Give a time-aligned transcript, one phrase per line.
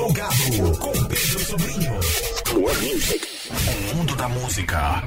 [0.00, 1.92] Plugado com Pedro Sobrinho.
[2.54, 3.28] More Music.
[3.92, 5.04] O mundo da música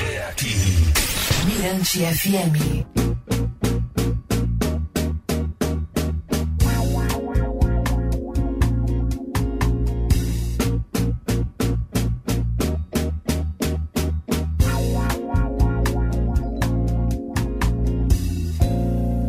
[0.00, 0.54] é aqui.
[1.44, 2.86] Mirante FM.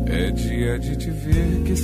[0.08, 1.76] É dia de te ver, que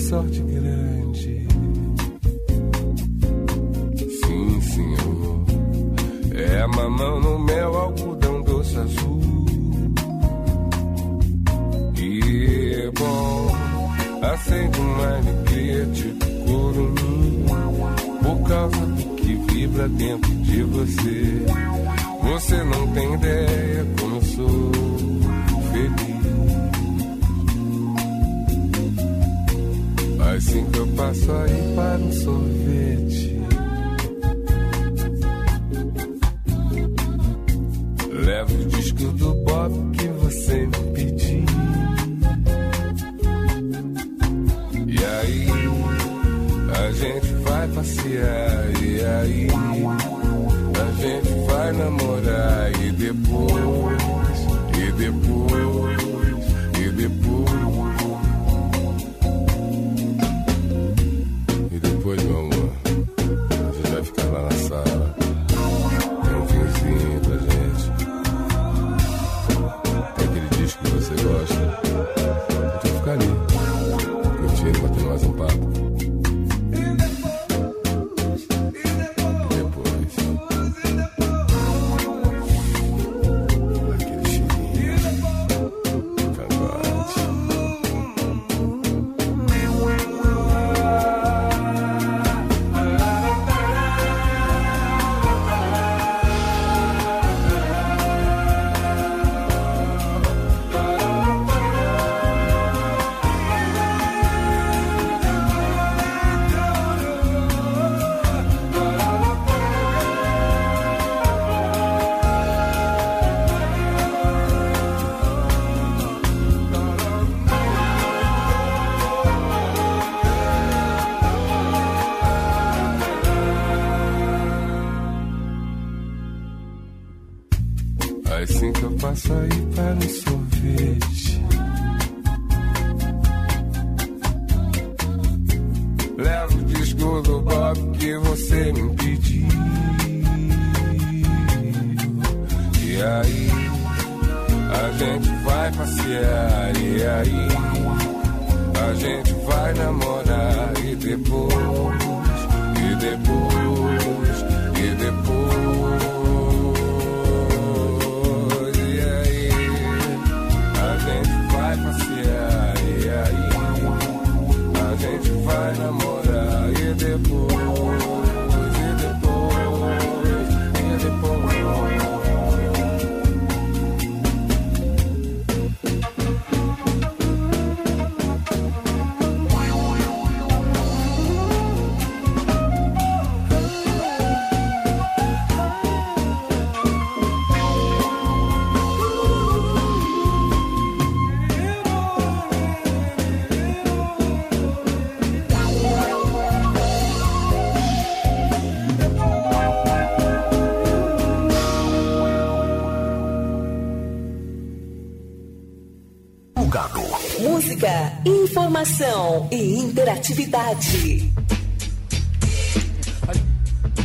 [208.70, 211.34] informação e interatividade.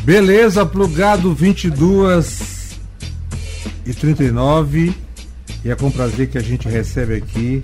[0.03, 2.81] Beleza, plugado 22
[3.85, 4.95] e 39.
[5.63, 7.63] E é com prazer que a gente recebe aqui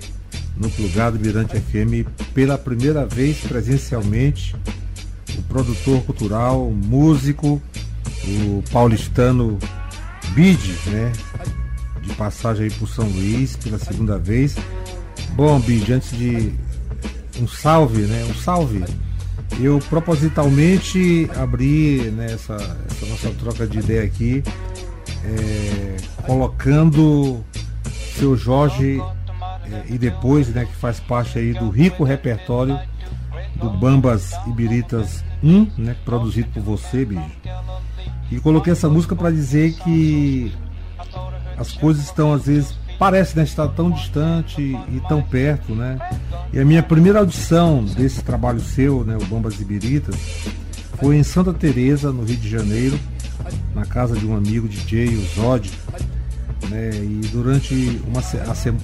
[0.55, 4.55] no Plugado Mirante FM pela primeira vez presencialmente
[5.35, 7.59] o produtor cultural, músico,
[8.25, 9.57] o paulistano
[10.35, 11.11] Bid, né?
[12.03, 14.55] De passagem aí por São Luís pela segunda vez.
[15.35, 16.53] Bom, Bid, antes de
[17.41, 18.25] um salve, né?
[18.29, 18.83] Um salve.
[19.59, 24.43] Eu propositalmente abri né, essa, essa nossa troca de ideia aqui,
[25.25, 27.43] é, colocando
[28.17, 29.01] seu Jorge
[29.71, 32.79] é, e depois, né, que faz parte aí do rico repertório
[33.55, 37.31] do Bambas Ibiritas 1, né, produzido por você, bicho.
[38.31, 40.53] E coloquei essa música para dizer que
[41.57, 45.97] as coisas estão às vezes parece né, estar tão distante e tão perto, né?
[46.53, 50.15] E a minha primeira audição desse trabalho seu, né, o Bambas Ibiritas,
[50.99, 52.99] foi em Santa Teresa, no Rio de Janeiro,
[53.73, 55.71] na casa de um amigo DJ, o Zod.
[56.69, 56.91] Né?
[56.93, 58.21] E durante uma,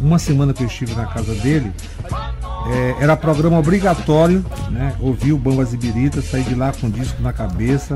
[0.01, 1.71] uma semana que eu estive na casa dele,
[2.71, 4.95] é, era programa obrigatório, né?
[4.99, 7.93] Ouvir o Bambas e Birita, sair de lá com o disco na cabeça,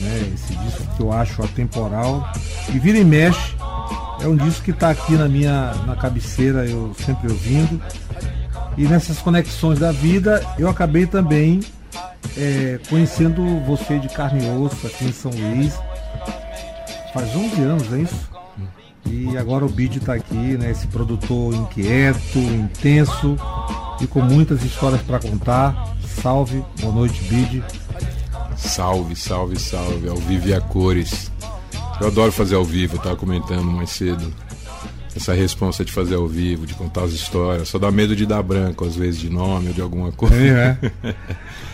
[0.00, 0.32] né?
[0.34, 2.32] Esse disco que eu acho atemporal.
[2.74, 3.54] E vira e mexe,
[4.20, 7.80] é um disco que está aqui na minha na cabeceira, eu sempre ouvindo.
[8.76, 11.60] E nessas conexões da vida, eu acabei também
[12.36, 15.74] é, conhecendo você de carne e osso aqui em São Luís.
[17.12, 18.34] Faz 11 anos, é isso?
[19.06, 20.70] E agora o Bid está aqui, né?
[20.70, 23.36] Esse produtor inquieto, intenso
[24.00, 25.94] e com muitas histórias para contar.
[26.22, 27.62] Salve, boa noite, Bid.
[28.56, 31.30] Salve, salve, salve, ao vivo e a cores.
[32.00, 34.32] Eu adoro fazer ao vivo, tava comentando mais cedo.
[35.16, 37.68] Essa responsa de fazer ao vivo, de contar as histórias.
[37.68, 40.34] Só dá medo de dar branco, às vezes, de nome ou de alguma coisa.
[40.34, 41.14] É, é.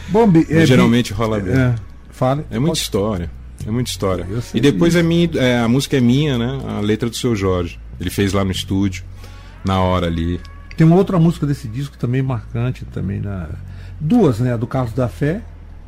[0.08, 1.54] Bom, é, geralmente rola bem.
[1.54, 1.74] É,
[2.10, 2.44] fale.
[2.50, 3.30] É muita história.
[3.66, 4.26] É muita história.
[4.54, 6.60] E depois é minha, é, a música é minha, né?
[6.68, 7.78] A letra do seu Jorge.
[7.98, 9.04] Ele fez lá no estúdio,
[9.64, 10.40] na hora ali.
[10.76, 13.48] Tem uma outra música desse disco também marcante, também na.
[13.98, 14.54] Duas, né?
[14.54, 15.42] A do Carlos da Fé,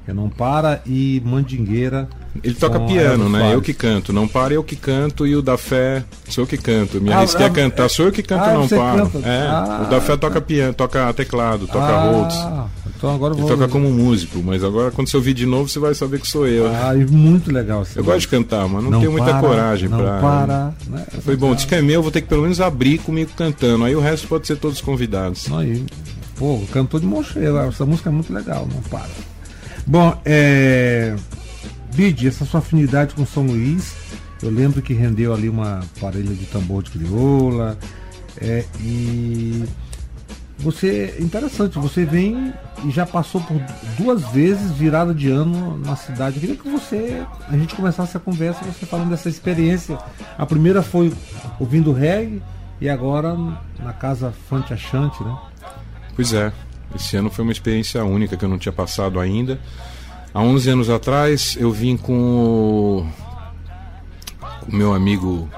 [0.09, 2.09] não para, e Mandingueira
[2.43, 3.55] ele toca piano, né?
[3.55, 4.13] Eu que canto.
[4.13, 5.27] Não para, eu que canto.
[5.27, 7.01] E o da fé, sou eu que canto.
[7.01, 9.03] Minha ah, quer é cantar, sou eu que canto, ah, não para.
[9.29, 12.37] É, ah, o da fé toca piano, toca teclado, toca ah, Rhodes.
[12.97, 13.47] Então agora vou...
[13.47, 16.27] Ele toca como músico, mas agora quando você ouvir de novo, você vai saber que
[16.27, 16.67] sou eu.
[16.69, 17.85] Ah, muito legal.
[17.95, 20.21] Eu gosto de cantar, mas não, não tenho muita coragem não pra.
[20.21, 21.05] Para, né?
[21.21, 23.85] Foi bom, diz que é meu, vou ter que pelo menos abrir comigo cantando.
[23.85, 25.53] Aí o resto pode ser todos convidados.
[25.53, 25.85] Aí,
[26.37, 27.51] pô, cantou de mão cheia.
[27.69, 29.32] Essa música é muito legal, não para.
[29.87, 31.15] Bom, é.
[31.95, 33.95] Bid, essa sua afinidade com São Luís,
[34.43, 37.79] eu lembro que rendeu ali uma parelha de tambor de crioula.
[38.41, 39.65] É, e
[40.59, 42.53] você, interessante, você vem
[42.85, 43.61] e já passou por
[43.99, 46.37] duas vezes virada de ano na cidade.
[46.37, 49.99] Eu queria que você, a gente começasse a conversa, você falando dessa experiência.
[50.39, 51.13] A primeira foi
[51.61, 52.43] ouvindo reggae
[52.81, 53.37] e agora
[53.79, 55.37] na casa Fante Achante, né?
[56.15, 56.53] Pois é,
[56.95, 59.61] esse ano foi uma experiência única que eu não tinha passado ainda.
[60.35, 63.07] Há 11 anos atrás eu vim com o,
[64.69, 65.49] meu amigo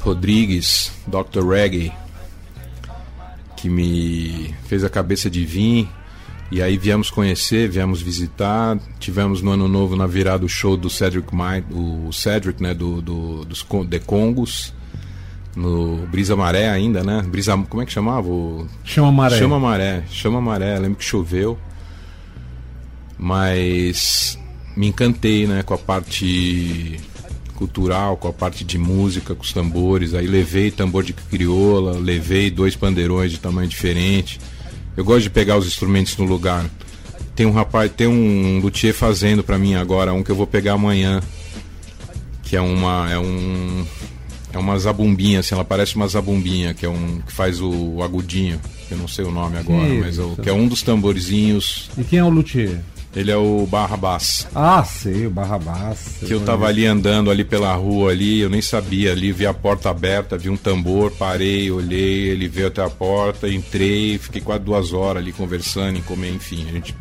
[0.00, 1.46] Rodrigues, Dr.
[1.46, 1.92] Reggae,
[3.56, 5.88] que me fez a cabeça de vir.
[6.50, 8.78] E aí viemos conhecer, viemos visitar.
[8.98, 13.00] Tivemos no ano novo, na virada, o show do Cedric Mind, o Cedric, né, do,
[13.00, 14.74] do, dos The Congos.
[15.54, 17.22] No Brisa Maré ainda, né?
[17.26, 18.26] Brisa, como é que chamava?
[18.28, 18.66] O...
[18.84, 19.38] Chama Maré.
[19.38, 20.04] Chama Maré.
[20.08, 20.78] Chama Maré.
[20.78, 21.58] Lembro que choveu
[23.22, 24.36] mas
[24.76, 26.98] me encantei né, com a parte
[27.54, 30.12] cultural, com a parte de música, com os tambores.
[30.12, 34.40] Aí levei tambor de crioula, levei dois pandeirões de tamanho diferente.
[34.96, 36.68] Eu gosto de pegar os instrumentos no lugar.
[37.36, 40.72] Tem um rapaz, tem um luthier fazendo para mim agora, um que eu vou pegar
[40.72, 41.22] amanhã,
[42.42, 43.86] que é uma é um
[44.52, 48.60] é uma zabumbinha, assim, ela parece uma zabumbinha, que é um que faz o, agudinho,
[48.90, 51.90] eu não sei o nome agora, mas é, o, que é um dos tamborzinhos.
[51.96, 52.80] E quem é o luthier?
[53.14, 54.46] Ele é o Barrabás.
[54.54, 56.16] Ah, sei, o Barrabás.
[56.20, 59.52] Que eu tava ali andando ali pela rua ali, eu nem sabia ali, vi a
[59.52, 64.64] porta aberta, vi um tambor, parei, olhei, ele veio até a porta, entrei, fiquei quase
[64.64, 66.66] duas horas ali conversando, em comer, enfim.
[66.68, 66.94] A gente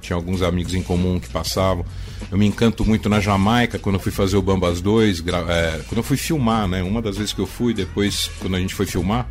[0.00, 1.84] tinha alguns amigos em comum que passavam.
[2.30, 5.98] Eu me encanto muito na Jamaica, quando eu fui fazer o Bambas 2, é, quando
[5.98, 6.82] eu fui filmar, né?
[6.82, 9.28] Uma das vezes que eu fui, depois, quando a gente foi filmar,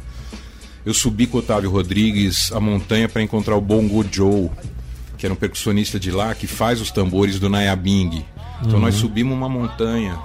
[0.86, 4.50] eu subi com o Otávio Rodrigues a montanha para encontrar o Bongo Joe,
[5.18, 8.26] que era um percussionista de lá, que faz os tambores do Nayabing.
[8.62, 8.80] Então uhum.
[8.80, 10.18] nós subimos uma montanha,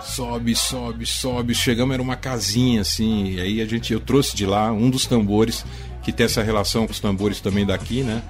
[0.00, 4.46] sobe, sobe, sobe, chegamos, era uma casinha assim, e aí a gente, eu trouxe de
[4.46, 5.64] lá um dos tambores,
[6.02, 8.22] que tem essa relação com os tambores também daqui, né?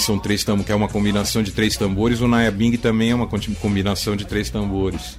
[0.00, 3.14] Que são três tambores, que é uma combinação de três tambores, o Nayabing também é
[3.14, 5.18] uma combinação de três tambores.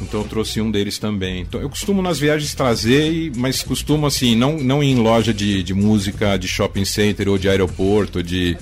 [0.00, 1.40] Então eu trouxe um deles também.
[1.40, 5.60] Então eu costumo nas viagens trazer, mas costumo assim, não, não ir em loja de,
[5.60, 8.56] de música, de shopping center ou de aeroporto, de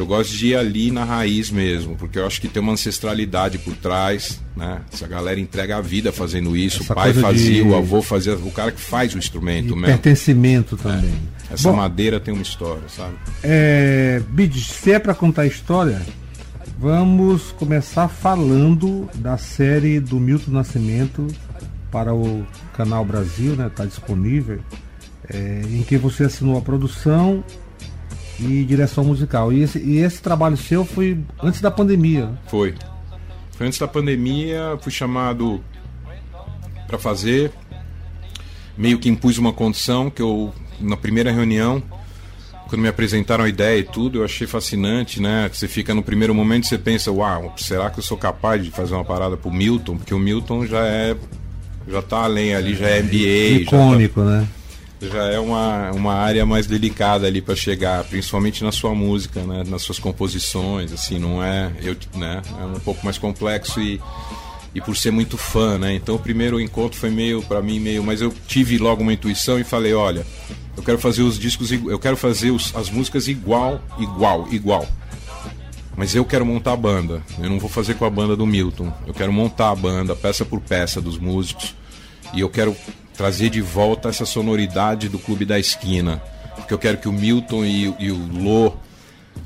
[0.00, 3.58] eu gosto de ir ali na raiz mesmo, porque eu acho que tem uma ancestralidade
[3.58, 4.80] por trás, né?
[4.92, 7.68] Essa galera entrega a vida fazendo isso, Essa o pai fazia, de...
[7.68, 9.86] o avô fazia, o cara que faz o instrumento mesmo.
[9.86, 11.10] Pertencimento também.
[11.50, 11.54] É.
[11.54, 13.14] Essa Bom, madeira tem uma história, sabe?
[13.42, 16.00] É, Bid, se é para contar história,
[16.78, 21.26] vamos começar falando da série do Milton Nascimento
[21.90, 23.66] para o Canal Brasil, né?
[23.66, 24.60] Está disponível.
[25.28, 27.44] É, em que você assinou a produção
[28.40, 29.52] e direção musical.
[29.52, 32.30] E esse, e esse trabalho seu foi antes da pandemia?
[32.46, 32.74] Foi.
[33.52, 35.62] Foi antes da pandemia, fui chamado
[36.86, 37.52] para fazer.
[38.76, 41.82] Meio que impus uma condição que eu, na primeira reunião,
[42.68, 45.50] quando me apresentaram a ideia e tudo, eu achei fascinante, né?
[45.52, 48.94] Você fica no primeiro momento você pensa, uau, será que eu sou capaz de fazer
[48.94, 49.96] uma parada pro Milton?
[49.96, 51.16] Porque o Milton já é
[51.88, 54.48] já tá além ali, já é MBA, icônico, já tá, né?
[55.00, 59.64] Já é uma, uma área mais delicada ali para chegar, principalmente na sua música, né?
[59.66, 62.42] Nas suas composições, assim, não é, eu, né?
[62.60, 64.00] É um pouco mais complexo e
[64.74, 65.94] e por ser muito fã, né?
[65.94, 69.58] Então o primeiro encontro foi meio para mim meio, mas eu tive logo uma intuição
[69.58, 70.24] e falei, olha,
[70.76, 74.86] eu quero fazer os discos, eu quero fazer os, as músicas igual, igual, igual.
[75.96, 77.22] Mas eu quero montar a banda.
[77.38, 78.92] Eu não vou fazer com a banda do Milton.
[79.06, 81.74] Eu quero montar a banda, peça por peça dos músicos.
[82.32, 82.74] E eu quero
[83.20, 86.22] trazer de volta essa sonoridade do Clube da Esquina.
[86.56, 88.72] Porque eu quero que o Milton e, e o Lô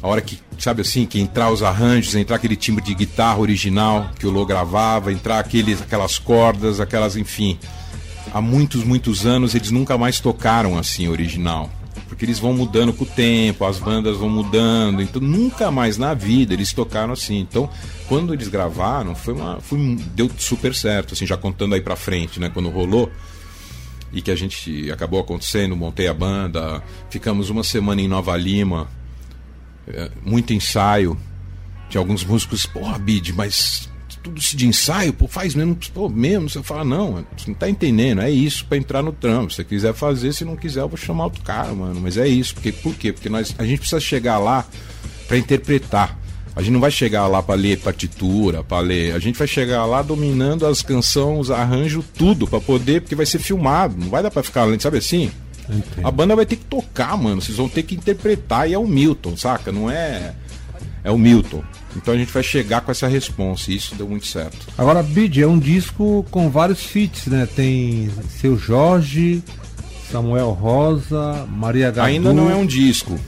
[0.00, 4.11] a hora que, sabe assim, que entrar os arranjos, entrar aquele timbre de guitarra original
[4.16, 7.59] que o Lô gravava, entrar aqueles, aquelas cordas, aquelas, enfim.
[8.33, 11.69] Há muitos, muitos anos eles nunca mais tocaram assim original.
[12.07, 16.14] Porque eles vão mudando com o tempo, as bandas vão mudando, então nunca mais na
[16.14, 17.40] vida eles tocaram assim.
[17.40, 17.69] Então,
[18.07, 22.38] quando eles gravaram, foi uma, foi, deu super certo, assim, já contando aí pra frente,
[22.38, 23.11] né, quando rolou
[24.14, 28.88] e que a gente acabou acontecendo, montei a banda, ficamos uma semana em Nova Lima,
[29.88, 31.18] é, muito ensaio.
[31.90, 33.88] de alguns músicos, porra, Bid, mas
[34.25, 36.49] tudo isso de ensaio, pô, faz mesmo, pô, mesmo.
[36.49, 39.50] Você fala, não, você não tá entendendo, é isso para entrar no trampo.
[39.50, 42.00] Se você quiser fazer, se não quiser, eu vou chamar outro cara, mano.
[42.00, 43.12] Mas é isso, porque, por quê?
[43.12, 44.66] Porque nós, a gente precisa chegar lá
[45.28, 46.18] para interpretar.
[46.56, 49.14] A gente não vai chegar lá para ler partitura, para ler.
[49.14, 53.26] A gente vai chegar lá dominando as canções, os arranjos, tudo para poder, porque vai
[53.26, 53.96] ser filmado.
[53.99, 55.32] Não vai dar para ficar lendo, sabe assim?
[55.68, 56.06] Entendo.
[56.06, 57.42] A banda vai ter que tocar, mano.
[57.42, 59.73] Vocês vão ter que interpretar e é o Milton, saca?
[59.73, 60.34] Não é.
[61.02, 61.62] É o Milton.
[61.96, 64.66] Então a gente vai chegar com essa resposta e isso deu muito certo.
[64.78, 67.46] Agora, Bid, é um disco com vários feats, né?
[67.54, 69.42] Tem seu Jorge,
[70.11, 72.08] Samuel Rosa, Maria Gadu.
[72.08, 73.18] Ainda não é um disco.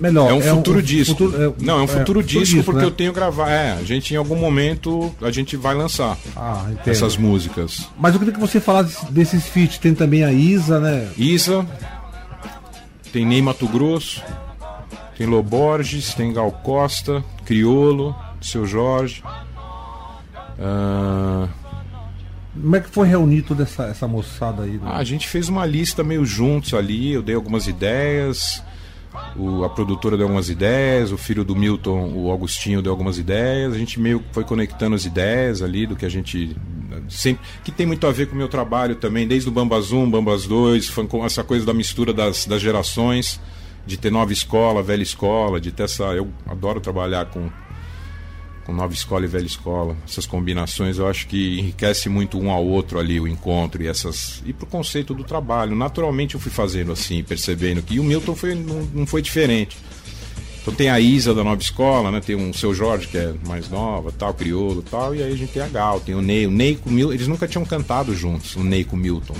[0.00, 1.14] Melhor, é um é futuro um, disco.
[1.14, 2.86] Futuro, é, não, é um futuro é, disco, disco, porque né?
[2.86, 3.50] eu tenho gravar.
[3.50, 7.86] É, a gente em algum momento a gente vai lançar ah, essas músicas.
[7.98, 9.76] Mas eu queria que você falasse desses feats.
[9.76, 11.06] Tem também a Isa, né?
[11.18, 11.66] Isa,
[13.12, 14.22] tem Ney Mato Grosso,
[15.18, 19.22] tem Loborges, tem Gal Costa, Criolo, Seu Jorge.
[20.58, 21.46] Uh...
[22.52, 24.72] Como é que foi reunir toda essa, essa moçada aí?
[24.72, 24.80] Né?
[24.84, 28.62] Ah, a gente fez uma lista meio juntos ali, eu dei algumas ideias,
[29.36, 33.74] o, a produtora deu algumas ideias, o filho do Milton, o Augustinho, deu algumas ideias,
[33.74, 36.56] a gente meio foi conectando as ideias ali do que a gente.
[37.08, 40.10] Sempre, que tem muito a ver com o meu trabalho também, desde o Bambas 1,
[40.10, 40.92] Bambas 2,
[41.24, 43.40] essa coisa da mistura das, das gerações,
[43.86, 46.04] de ter nova escola, velha escola, de ter essa.
[46.04, 47.50] Eu adoro trabalhar com
[48.70, 49.96] com nova escola e velha escola.
[50.08, 54.40] Essas combinações eu acho que enriquece muito um ao outro ali o encontro e essas
[54.46, 55.74] e pro conceito do trabalho.
[55.74, 59.76] Naturalmente eu fui fazendo assim, percebendo que e o Milton foi não, não foi diferente.
[60.62, 62.20] Então tem a Isa da nova escola, né?
[62.20, 65.52] Tem um seu Jorge que é mais nova, tal, crioulo, tal, e aí a gente
[65.52, 68.14] tem a Gal, tem o Ney, o Ney com o Milton, eles nunca tinham cantado
[68.14, 69.34] juntos, o Ney com o Milton.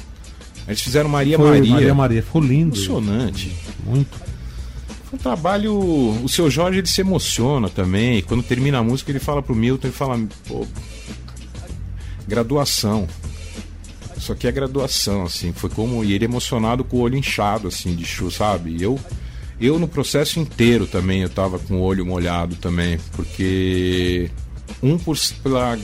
[0.67, 1.73] Eles fizeram Maria foi, Maria.
[1.73, 2.75] Maria Maria, ficou lindo.
[2.75, 3.53] Emocionante.
[3.85, 4.30] Muito
[5.13, 5.75] um trabalho.
[6.23, 8.23] O seu Jorge ele se emociona também.
[8.23, 10.67] Quando termina a música, ele fala pro Milton e fala: pô,
[12.27, 13.09] graduação.
[14.17, 15.53] Isso aqui é graduação, assim.
[15.53, 16.05] Foi como.
[16.05, 18.77] E ele emocionado com o olho inchado, assim, de chu, sabe?
[18.77, 18.99] E eu.
[19.61, 24.31] Eu no processo inteiro também eu tava com o olho molhado também, porque
[24.83, 25.79] um por pela,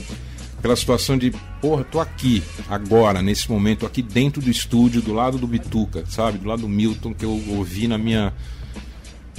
[0.63, 1.31] pela situação de,
[1.61, 6.39] porra, tô aqui agora, nesse momento, aqui dentro do estúdio, do lado do Bituca, sabe?
[6.39, 8.33] Do lado do Milton que eu ouvi na minha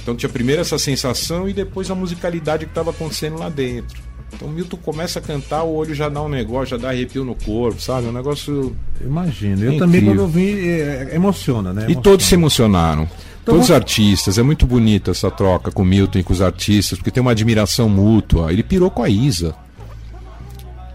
[0.09, 4.01] então tinha primeiro essa sensação e depois a musicalidade que estava acontecendo lá dentro.
[4.33, 7.23] Então o Milton começa a cantar, o olho já dá um negócio, já dá arrepio
[7.23, 8.07] no corpo, sabe?
[8.07, 8.75] É um negócio.
[9.01, 9.63] Imagino.
[9.63, 11.81] Eu também, quando eu vi, é, emociona, né?
[11.83, 11.99] Emociona.
[11.99, 13.03] E todos se emocionaram.
[13.03, 14.37] Então, todos os artistas.
[14.37, 17.31] É muito bonita essa troca com o Milton e com os artistas, porque tem uma
[17.31, 18.51] admiração mútua.
[18.51, 19.55] Ele pirou com a Isa.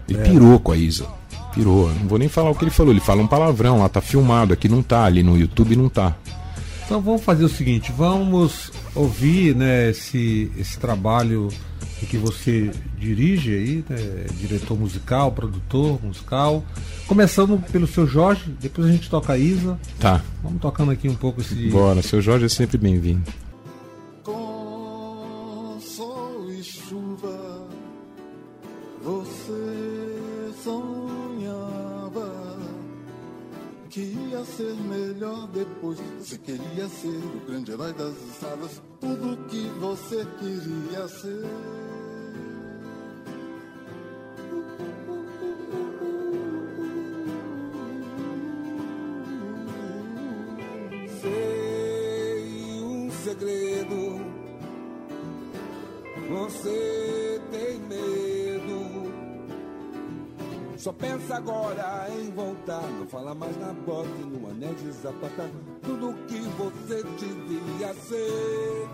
[0.09, 0.23] Ele é.
[0.23, 1.05] pirou com a Isa.
[1.53, 1.89] Pirou.
[2.01, 2.91] Não vou nem falar o que ele falou.
[2.91, 4.53] Ele fala um palavrão lá, tá filmado.
[4.53, 6.15] Aqui não tá, ali no YouTube não tá.
[6.85, 11.49] Então vamos fazer o seguinte, vamos ouvir né, esse, esse trabalho
[12.07, 16.63] que você dirige aí, né, diretor musical, produtor musical.
[17.07, 19.79] Começando pelo seu Jorge, depois a gente toca a Isa.
[19.99, 20.21] Tá.
[20.43, 21.55] Vamos tocando aqui um pouco esse.
[21.69, 23.23] Bora, seu Jorge é sempre bem-vindo.
[34.45, 35.99] Ser melhor depois.
[36.19, 41.45] Você queria ser o grande herói das estradas, tudo que você queria ser.
[51.21, 54.25] Sei um segredo.
[56.29, 59.14] Você tem medo.
[60.85, 62.83] Só pensa agora em voltar.
[62.83, 65.49] Não fala mais na bota e no anel de zapatar.
[65.81, 68.87] Tudo que você devia ser.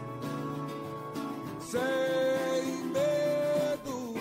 [1.60, 4.14] Sem medo.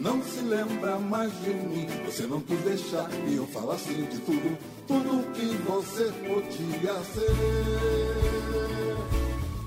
[0.00, 1.86] Não se lembra mais de mim.
[2.06, 4.58] Você não quis deixar que eu falasse de tudo,
[4.88, 8.96] tudo que você podia ser.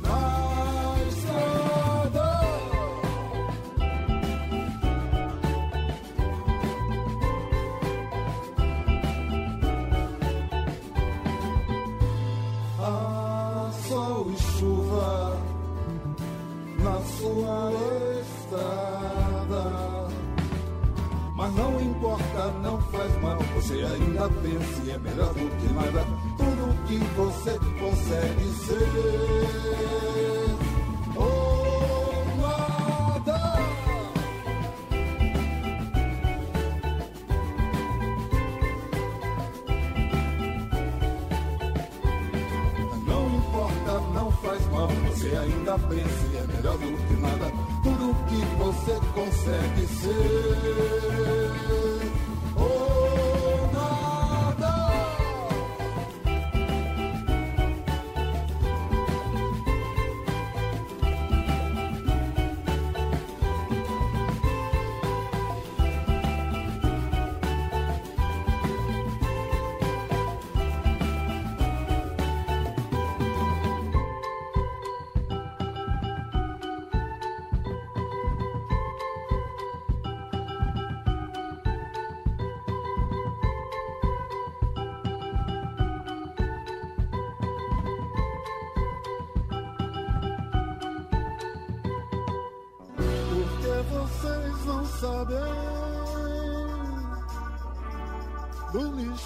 [0.01, 2.29] Na estrada.
[12.79, 15.37] Ah, sol e chuva
[16.79, 17.71] na sua
[18.19, 19.00] estrada.
[21.55, 23.37] Não importa, não faz mal.
[23.55, 26.05] Você ainda pensa e é melhor do que nada.
[26.37, 28.87] Tudo que você consegue ser.
[31.15, 33.39] Ou nada.
[43.05, 44.87] Não importa, não faz mal.
[45.09, 47.51] Você ainda pensa e é melhor do que nada.
[47.83, 51.40] Tudo que você consegue ser.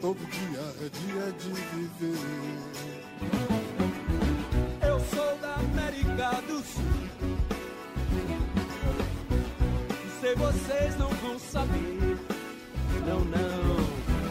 [0.00, 2.16] Todo dia é dia de viver.
[4.88, 6.82] Eu sou da América do Sul.
[10.22, 12.16] Sei vocês não vão saber.
[13.06, 13.76] Não, não.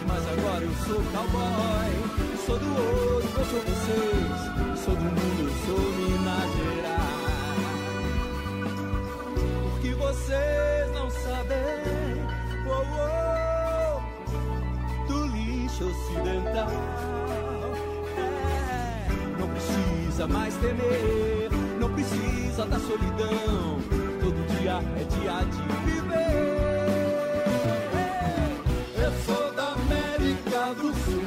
[0.07, 1.91] Mas agora eu sou cowboy.
[2.47, 4.39] Sou do ouro, eu sou vocês.
[4.83, 7.19] Sou do mundo, eu sou Minas Gerais.
[9.71, 12.09] Porque vocês não sabem.
[12.65, 13.38] Oh, oh,
[15.79, 16.67] lixo ocidental.
[18.17, 19.07] É,
[19.39, 23.79] não precisa mais temer, não precisa da solidão.
[24.21, 26.59] Todo dia é dia de viver.
[28.97, 31.23] Eu sou da América do Sul.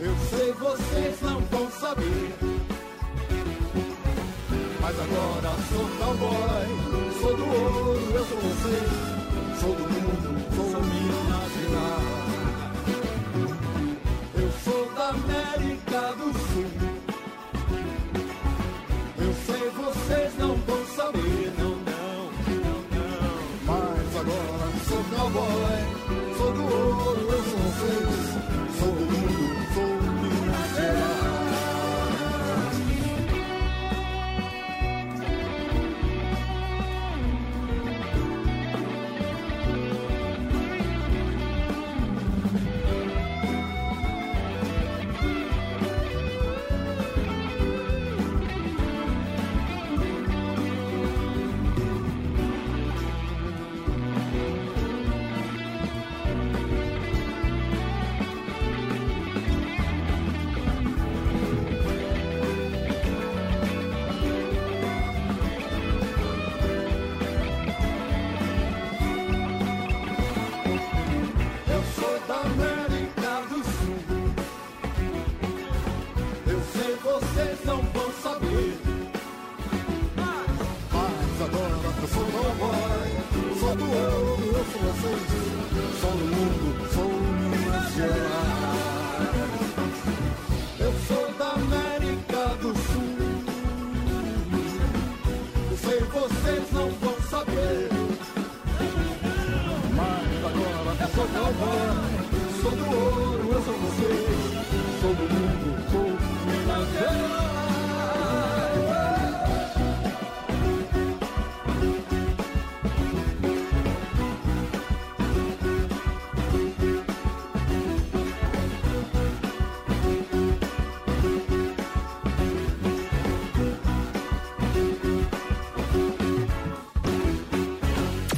[0.00, 2.34] Eu sei vocês não vão saber.
[4.80, 6.66] Mas agora sou cowboy,
[7.20, 9.20] sou do ouro, eu sou vocês.
[9.60, 10.89] Sou do mundo, sou Minas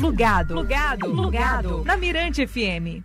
[0.03, 0.55] Plugado.
[0.55, 1.13] Plugado.
[1.13, 1.85] Plugado.
[1.85, 3.05] Na Mirante FM.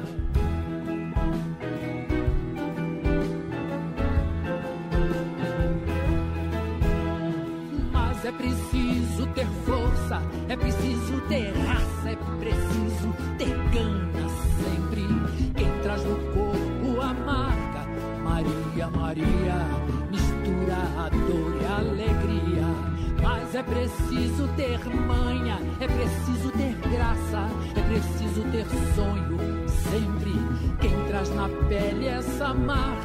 [32.71, 33.00] my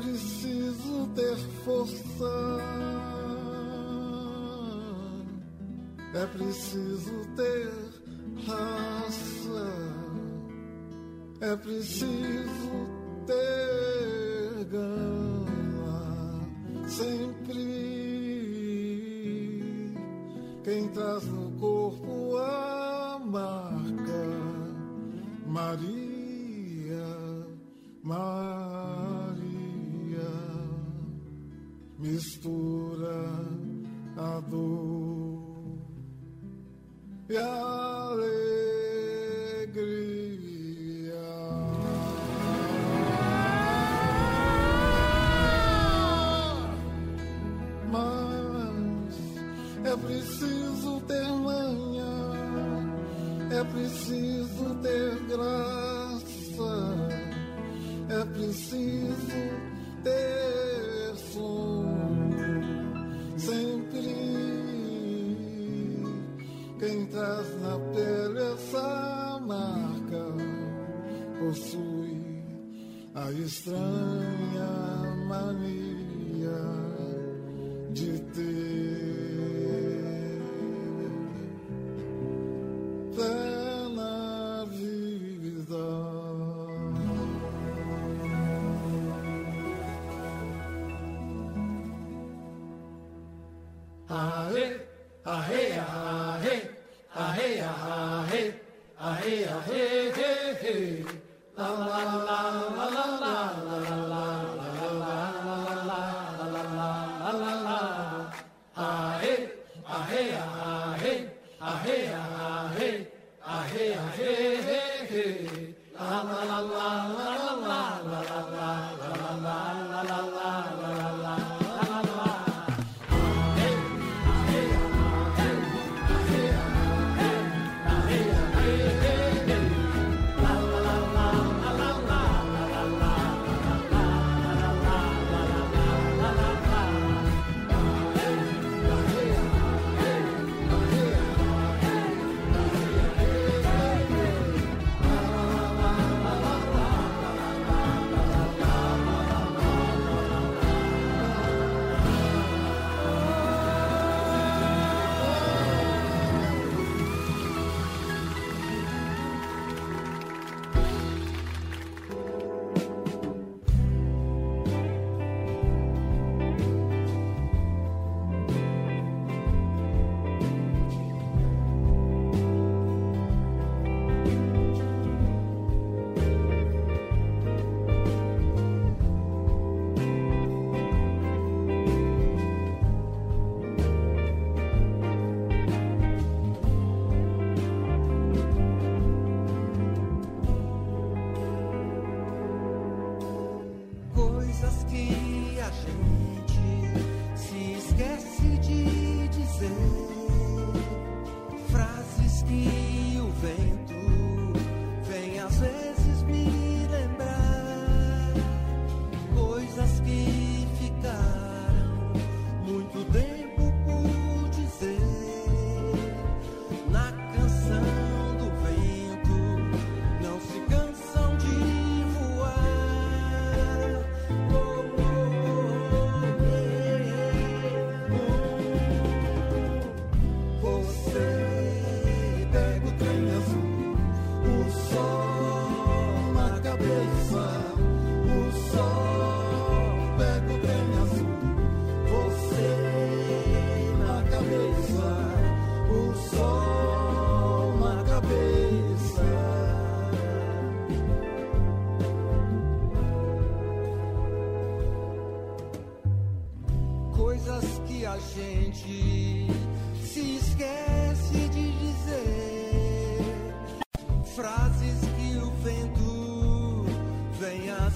[0.00, 2.60] preciso ter força.
[6.14, 7.70] É preciso ter
[8.46, 9.70] raça.
[11.40, 12.99] É preciso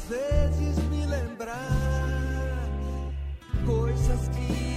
[0.08, 1.58] vezes me lembrar.
[3.64, 4.73] Coisas que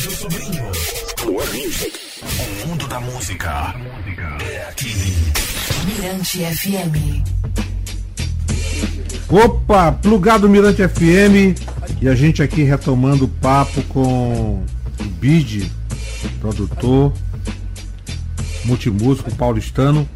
[0.00, 0.64] Pedro Sobrinho.
[1.16, 1.92] Plug Music.
[2.22, 3.74] O mundo da música
[4.50, 4.94] é aqui.
[5.84, 7.22] Mirante FM.
[9.28, 11.54] Opa, plugado Mirante FM
[12.00, 14.64] e a gente aqui retomando o papo com
[14.98, 15.70] o Bid,
[16.40, 17.12] produtor,
[18.64, 20.08] multimúsico paulistano,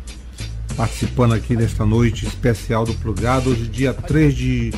[0.75, 4.73] participando aqui nesta noite especial do Plugado, hoje dia 3 de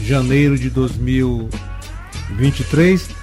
[0.00, 3.15] janeiro de 2023.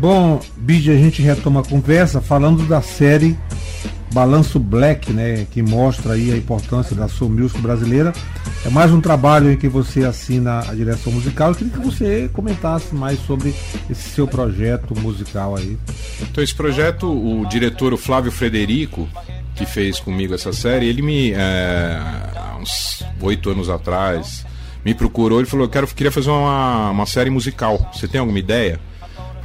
[0.00, 3.36] Bom, Bid, a gente retoma a conversa falando da série
[4.14, 8.12] Balanço Black, né, que mostra aí a importância da soul music brasileira.
[8.64, 11.48] É mais um trabalho em que você assina a direção musical.
[11.48, 13.52] Eu queria que você comentasse mais sobre
[13.90, 15.76] esse seu projeto musical aí.
[16.22, 19.08] Então esse projeto, o diretor o Flávio Frederico,
[19.56, 22.00] que fez comigo essa série, ele me é,
[22.36, 24.46] há uns oito anos atrás
[24.84, 27.90] me procurou e falou: eu quero, queria fazer uma, uma série musical.
[27.92, 28.80] Você tem alguma ideia?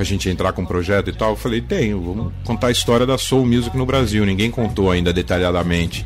[0.04, 1.30] Pra gente entrar com um projeto e tal.
[1.30, 4.26] Eu falei: tenho, vamos contar a história da Soul Music no Brasil.
[4.26, 6.06] Ninguém contou ainda detalhadamente.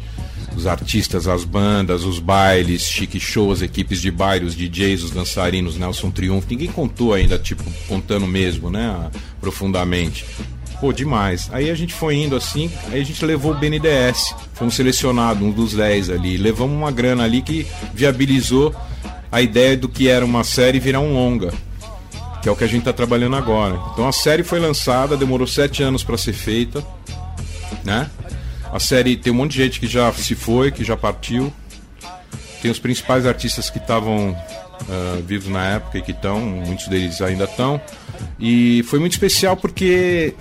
[0.56, 5.80] Os artistas, as bandas, os bailes, chique shows, equipes de baile, os DJs, os dançarinos,
[5.80, 6.46] Nelson Triunfo.
[6.48, 9.10] Ninguém contou ainda, tipo, contando mesmo, né?
[9.42, 10.24] Profundamente.
[10.80, 11.50] Pô, demais.
[11.52, 14.36] Aí a gente foi indo assim, aí a gente levou o BNDS.
[14.54, 16.38] Fomos selecionados, um dos 10 ali.
[16.38, 18.76] Levamos uma grana ali que viabilizou
[19.32, 21.52] a ideia do que era uma série virar um longa.
[22.48, 23.78] Que é o que a gente está trabalhando agora.
[23.92, 26.82] Então a série foi lançada, demorou sete anos para ser feita,
[27.84, 28.10] né?
[28.72, 31.52] A série tem um monte de gente que já se foi, que já partiu.
[32.62, 37.22] Tem os principais artistas que estavam uh, vivos na época e que estão, muitos deles
[37.22, 37.82] ainda estão.
[38.40, 40.34] E foi muito especial porque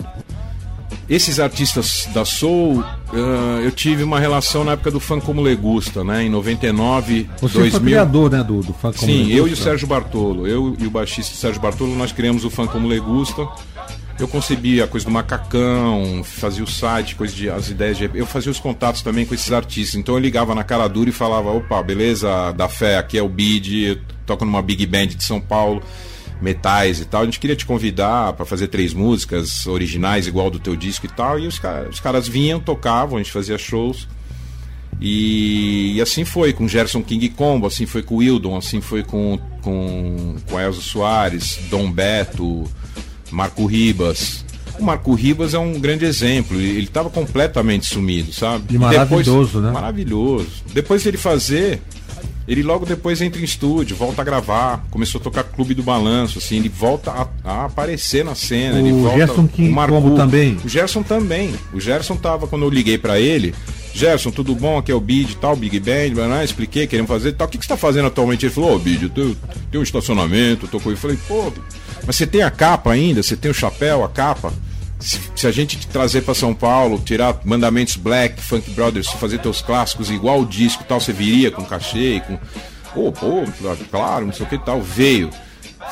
[1.09, 6.03] esses artistas da Soul, uh, eu tive uma relação na época do Fã Como Legusta,
[6.03, 6.23] né?
[6.23, 7.71] Em 99, Você 2000.
[7.71, 9.37] foi criador, né, do, do funk como Sim, Legusta.
[9.37, 10.47] eu e o Sérgio Bartolo.
[10.47, 13.47] Eu e o baixista Sérgio Bartolo, nós criamos o Fã Como Legusta.
[14.19, 18.09] Eu concebia a coisa do macacão, fazia o site, coisa de, as ideias de.
[18.15, 19.95] Eu fazia os contatos também com esses artistas.
[19.95, 23.29] Então eu ligava na cara dura e falava: opa, beleza, da fé, aqui é o
[23.29, 25.83] Bid, toco numa Big Band de São Paulo,
[26.41, 27.21] metais e tal.
[27.21, 31.09] A gente queria te convidar para fazer três músicas originais, igual do teu disco e
[31.09, 31.39] tal.
[31.39, 34.07] E os, ca- os caras vinham, tocavam, a gente fazia shows.
[34.99, 39.03] E, e assim foi com Gerson King Combo, assim foi com o Wildon, assim foi
[39.03, 42.63] com, com, com Elza Soares, Dom Beto,
[43.29, 44.43] Marco Ribas.
[44.79, 48.75] O Marco Ribas é um grande exemplo, ele estava completamente sumido, sabe?
[48.75, 49.71] E maravilhoso, né?
[49.71, 50.47] Maravilhoso.
[50.73, 51.79] Depois de ele fazer,
[52.47, 56.37] ele logo depois entra em estúdio, volta a gravar, começou a tocar Clube do Balanço,
[56.37, 58.75] assim, ele volta a, a aparecer na cena.
[58.75, 59.69] O ele volta, Gerson King
[60.15, 60.57] também?
[60.63, 61.53] O Gerson também.
[61.73, 63.53] O Gerson tava, quando eu liguei pra ele,
[63.93, 64.77] Gerson, tudo bom?
[64.77, 67.47] Aqui é o Bid e tal, Big Band, blá, blá, expliquei, queremos fazer tal.
[67.47, 68.45] O que, que você tá fazendo atualmente?
[68.45, 69.37] Ele falou, ô Bid, eu tenho,
[69.71, 70.97] tenho um estacionamento, tô com ele.
[70.97, 71.51] Eu falei, pô,
[72.05, 73.21] mas você tem a capa ainda?
[73.21, 74.53] Você tem o chapéu, a capa?
[74.99, 79.39] Se, se a gente te trazer pra São Paulo, tirar Mandamentos Black, Funk Brothers, fazer
[79.39, 82.39] teus clássicos igual o disco e tal, você viria com cachê e com.
[82.93, 83.43] Pô, pô,
[83.91, 84.81] claro, não sei o que tal.
[84.81, 85.29] Veio,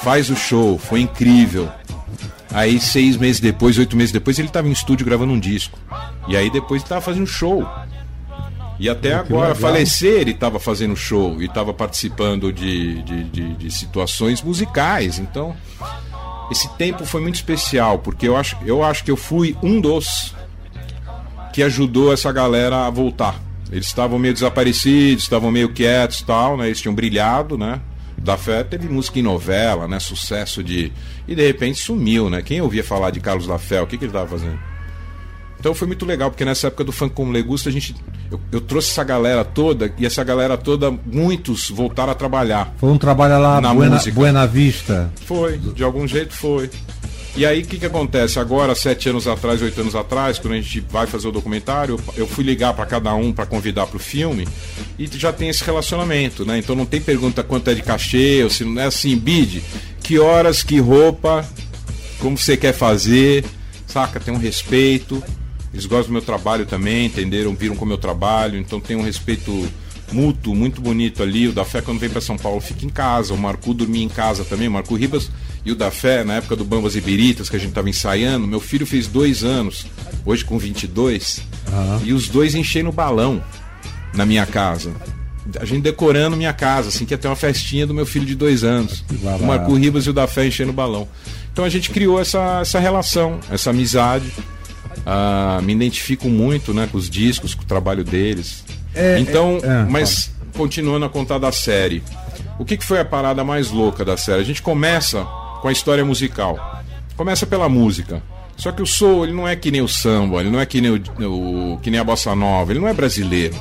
[0.01, 1.70] faz o show, foi incrível.
[2.51, 5.78] Aí seis meses depois, oito meses depois, ele tava em estúdio gravando um disco.
[6.28, 7.68] E aí depois ele tava fazendo show.
[8.80, 9.56] E até agora, legal.
[9.56, 15.18] falecer, ele estava fazendo show e estava participando de, de, de, de situações musicais.
[15.20, 15.56] Então,
[16.51, 20.35] esse tempo foi muito especial, porque eu acho, eu acho que eu fui um dos
[21.53, 23.41] que ajudou essa galera a voltar.
[23.71, 26.67] Eles estavam meio desaparecidos, estavam meio quietos tal, né?
[26.67, 27.81] Eles tinham brilhado, né?
[28.17, 29.99] Da fé teve música em novela, né?
[29.99, 30.91] Sucesso de.
[31.27, 32.41] E de repente sumiu, né?
[32.41, 33.81] Quem ouvia falar de Carlos da Fé?
[33.81, 34.59] O que, que ele estava fazendo?
[35.66, 37.95] Então foi muito legal, porque nessa época do funk como Legusta, a gente.
[38.30, 42.72] Eu, eu trouxe essa galera toda, e essa galera toda, muitos voltaram a trabalhar.
[42.78, 44.13] Foi um trabalho lá, Na Buena, música.
[44.13, 45.11] Buena Vista.
[45.26, 46.70] Foi, de algum jeito foi.
[47.36, 48.38] E aí o que, que acontece?
[48.39, 52.13] Agora, sete anos atrás, oito anos atrás, quando a gente vai fazer o documentário, eu-
[52.16, 54.47] eu fui ligar para cada um para convidar para o filme
[54.99, 56.59] e já tem esse relacionamento, né?
[56.59, 59.63] Então não tem pergunta quanto é de cachê, ou se não é assim, bid,
[60.03, 61.43] que horas, que roupa,
[62.20, 63.43] como você quer fazer,
[63.88, 64.20] saca?
[64.20, 65.24] Tem um respeito.
[65.76, 67.53] Eles gostam do meu trabalho também, entenderam?
[67.53, 69.67] Viram como eu trabalho, então tem um respeito
[70.09, 71.49] mútuo, muito bonito ali.
[71.49, 73.34] O da Fé, quando vem para São Paulo, fica em casa.
[73.34, 74.69] O Marco dormia em casa também.
[74.69, 75.30] O Marco Ribas
[75.65, 78.47] e o da Fé, na época do Bambas e Biritas, que a gente estava ensaiando,
[78.47, 79.86] meu filho fez dois anos,
[80.26, 81.41] hoje com 22,
[82.05, 83.43] e os dois enchendo o balão
[84.13, 84.93] na minha casa.
[85.59, 88.34] A gente decorando minha casa, assim, que ia ter uma festinha do meu filho de
[88.34, 89.03] dois anos.
[89.41, 91.05] O Marco Ribas e o da Fé enchendo o balão.
[91.51, 94.32] Então a gente criou essa, essa relação, essa amizade.
[95.05, 98.63] Ah, me identifico muito né, com os discos, com o trabalho deles.
[98.93, 102.03] É, então, é, é, mas continuando a contar da série.
[102.59, 104.41] O que, que foi a parada mais louca da série?
[104.41, 105.23] A gente começa
[105.61, 106.81] com a história musical.
[107.17, 108.21] começa pela música.
[108.57, 110.79] Só que o soul, ele não é que nem o samba, ele não é que
[110.79, 110.95] nem, o,
[111.73, 113.53] o- que nem a bossa nova, ele não é brasileiro.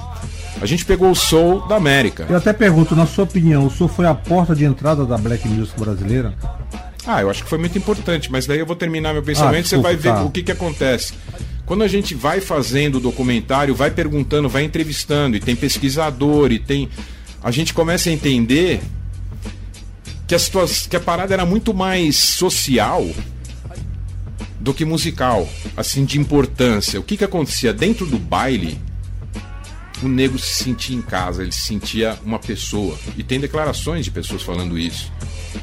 [0.62, 2.26] A gente pegou o soul da América.
[2.30, 5.48] Eu até pergunto, na sua opinião, o Sul foi a porta de entrada da Black
[5.48, 6.32] Music brasileira?
[7.06, 9.66] Ah, eu acho que foi muito importante, mas daí eu vou terminar meu pensamento Ah,
[9.66, 10.24] e você vai ver desculpa, tá.
[10.24, 11.12] o que, que acontece.
[11.66, 16.58] Quando a gente vai fazendo o documentário, vai perguntando, vai entrevistando, e tem pesquisador, e
[16.58, 16.88] tem.
[17.42, 18.80] A gente começa a entender
[20.26, 23.06] que a, situa- que a parada era muito mais social
[24.60, 25.46] do que musical,
[25.76, 26.98] assim, de importância.
[26.98, 27.72] O que, que acontecia?
[27.72, 28.78] Dentro do baile,
[30.06, 32.98] o negro se sentia em casa, ele se sentia uma pessoa.
[33.16, 35.12] E tem declarações de pessoas falando isso.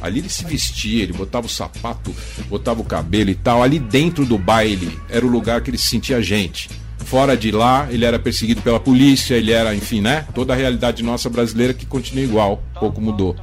[0.01, 2.15] Ali ele se vestia, ele botava o sapato,
[2.47, 3.61] botava o cabelo e tal.
[3.61, 6.69] Ali dentro do baile era o lugar que ele se sentia gente.
[6.99, 10.25] Fora de lá, ele era perseguido pela polícia, ele era, enfim, né?
[10.33, 13.35] Toda a realidade nossa brasileira que continua igual, pouco mudou.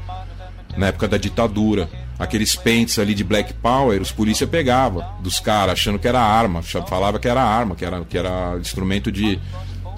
[0.77, 1.89] Na época da ditadura,
[2.19, 6.63] aqueles pentes ali de Black Power, os polícia pegava dos caras, achando que era arma,
[6.63, 9.39] falava que era arma, que era, que era instrumento de.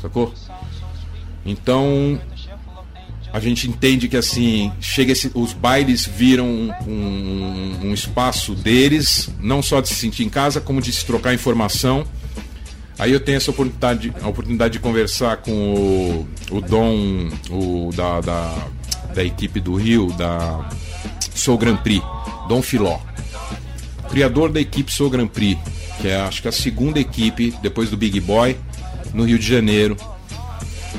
[0.01, 0.35] Sacou?
[1.45, 2.21] Então,
[3.33, 9.31] a gente entende que assim chega esse, os bailes viram um, um- um espaço deles
[9.41, 12.05] não só de se sentir em casa como de se trocar informação.
[12.99, 15.51] Aí eu tenho essa oportunidade a oportunidade de conversar com
[16.51, 18.67] o, o Dom o da, da,
[19.15, 20.69] da equipe do Rio da
[21.35, 22.05] Sou Grand Prix
[22.49, 22.99] Dom Filó.
[24.11, 25.59] Criador da equipe Sou Grand Prix
[26.03, 28.57] que é acho que a segunda equipe depois do Big Boy
[29.15, 29.97] no Rio de Janeiro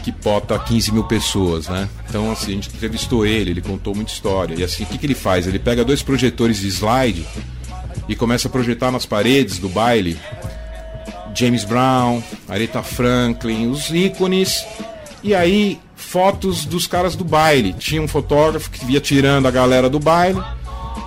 [0.02, 1.88] que bota 15 mil pessoas, né?
[2.10, 4.56] Então, assim, a gente entrevistou ele, ele contou muita história.
[4.56, 5.48] E assim, o que, que ele faz?
[5.48, 7.26] Ele pega dois projetores de slide
[8.08, 10.20] e começa a projetar nas paredes do baile
[11.34, 14.66] James Brown, Aretha Franklin, os ícones.
[15.24, 17.74] E aí, fotos dos caras do baile.
[17.74, 20.42] Tinha um fotógrafo que via tirando a galera do baile.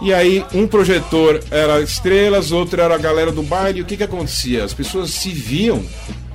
[0.02, 3.80] E aí, um projetor era estrelas, outro era a galera do baile.
[3.80, 4.64] E o que, que acontecia?
[4.64, 5.84] As pessoas se viam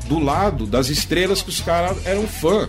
[0.09, 2.67] do lado das estrelas que os caras eram fã.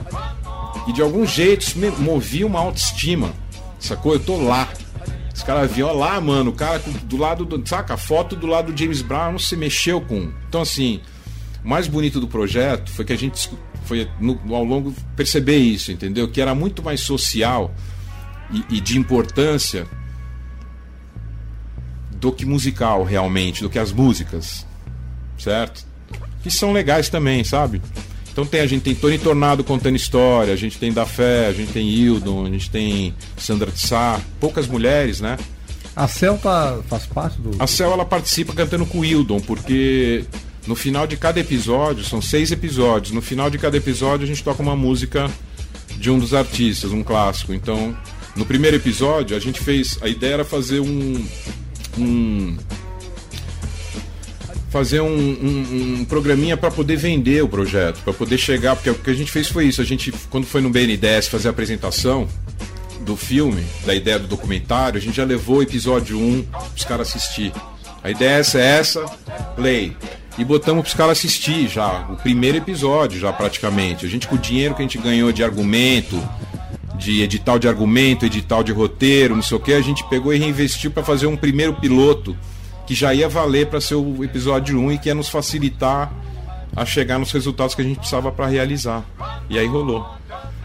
[0.87, 3.33] E de algum jeito isso movia uma autoestima.
[3.79, 4.13] Sacou?
[4.13, 4.69] Eu tô lá.
[5.35, 7.67] Os caras viam, lá, mano, o cara do lado do.
[7.67, 7.95] Saca?
[7.95, 10.31] A foto do lado do James Brown se mexeu com.
[10.49, 11.01] Então, assim,
[11.65, 13.51] o mais bonito do projeto foi que a gente
[13.85, 16.29] foi no- ao longo perceber isso, entendeu?
[16.29, 17.75] Que era muito mais social
[18.53, 19.87] e, e de importância
[22.13, 24.67] do que musical, realmente, do que as músicas,
[25.39, 25.87] certo?
[26.43, 27.83] Que são legais também, sabe?
[28.33, 31.53] Então tem, a gente tem Tony Tornado contando história, a gente tem Da Fé, a
[31.53, 35.37] gente tem Hildon, a gente tem Sandra de Sá, poucas mulheres, né?
[35.95, 37.51] A Celta faz parte do.
[37.63, 40.25] A Cel ela participa cantando com o Hildon, porque
[40.67, 44.43] no final de cada episódio, são seis episódios, no final de cada episódio a gente
[44.43, 45.29] toca uma música
[45.99, 47.53] de um dos artistas, um clássico.
[47.53, 47.97] Então,
[48.37, 49.99] no primeiro episódio, a gente fez.
[50.01, 51.25] A ideia era fazer um.
[51.99, 52.57] um
[54.71, 58.95] fazer um, um, um programinha para poder vender o projeto, para poder chegar, porque o
[58.95, 62.29] que a gente fez foi isso, a gente quando foi no BNDES fazer a apresentação
[63.01, 66.47] do filme, da ideia do documentário, a gente já levou o episódio 1
[66.77, 67.53] os caras assistir.
[68.03, 69.05] A ideia é essa, é essa,
[69.57, 69.97] play.
[70.39, 74.07] E botamos pros caras assistir já, o primeiro episódio já praticamente.
[74.07, 76.17] A gente com o dinheiro que a gente ganhou de argumento,
[76.97, 80.39] de edital de argumento, edital de roteiro, não sei o que, a gente pegou e
[80.39, 82.37] reinvestiu para fazer um primeiro piloto
[82.91, 86.13] que já ia valer para ser o episódio 1 e que ia nos facilitar
[86.75, 89.05] a chegar nos resultados que a gente precisava para realizar.
[89.49, 90.05] E aí rolou.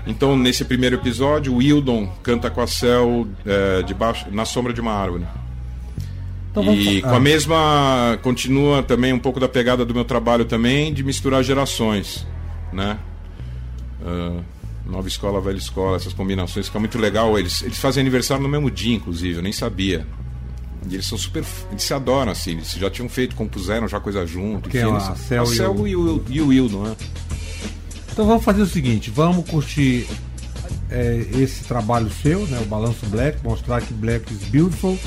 [0.08, 4.82] Então, nesse primeiro episódio, o Wildon canta com a Cel é, debaixo, na sombra de
[4.82, 5.24] uma árvore.
[6.50, 7.20] Então e com a ah.
[7.20, 8.20] mesma.
[8.24, 12.26] Continua também um pouco da pegada do meu trabalho também, de misturar gerações.
[12.74, 12.98] Né?
[14.04, 14.40] Ah,
[14.84, 17.38] nova escola, velha escola, essas combinações, fica muito legal.
[17.38, 20.08] Eles, eles fazem aniversário no mesmo dia, inclusive, eu nem sabia.
[20.90, 21.44] E eles são super.
[21.72, 22.52] Eles se adoram, assim.
[22.52, 24.70] Eles já tinham feito, compuseram já coisa junto.
[24.70, 26.84] Que é enfim, a eles- Cel a e o- Cel e o, e o Wildon,
[26.84, 26.96] né?
[28.12, 30.08] Então vamos fazer o seguinte, vamos curtir
[30.90, 34.98] é, esse trabalho seu, né, o Balanço Black, mostrar que Black is beautiful.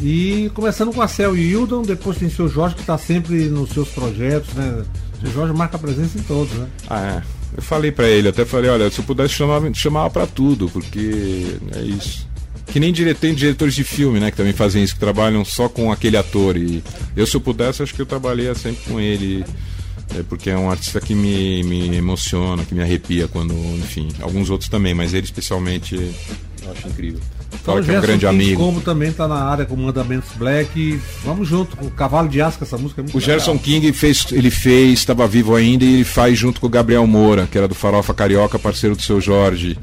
[0.00, 3.46] E começando com a Cel e Hildon, depois tem o seu Jorge que está sempre
[3.48, 4.84] nos seus projetos, né?
[5.16, 6.68] O seu Jorge marca presença em todos, né?
[6.88, 7.22] Ah, é.
[7.56, 11.56] Eu falei pra ele, até falei, olha, se eu pudesse chamar, chamava pra tudo, porque
[11.74, 12.27] é isso.
[12.72, 13.14] Que nem dire...
[13.14, 16.56] tem diretores de filme, né, que também fazem isso, que trabalham só com aquele ator.
[16.56, 16.82] E
[17.16, 19.44] eu, se eu pudesse, acho que eu trabalharia sempre com ele.
[20.18, 24.48] É porque é um artista que me, me emociona, que me arrepia quando, enfim, alguns
[24.48, 25.96] outros também, mas ele especialmente
[26.68, 27.20] eu acho incrível.
[27.62, 28.62] Fala que é um Gerson grande amigo.
[28.62, 31.00] Como também está na área com Mandamentos Black.
[31.24, 33.64] Vamos junto, com o Cavalo de Asca, essa música é muito O Gerson legal.
[33.64, 37.46] King fez, ele fez, estava vivo ainda e ele faz junto com o Gabriel Moura,
[37.50, 39.78] que era do Farofa Carioca, parceiro do seu Jorge,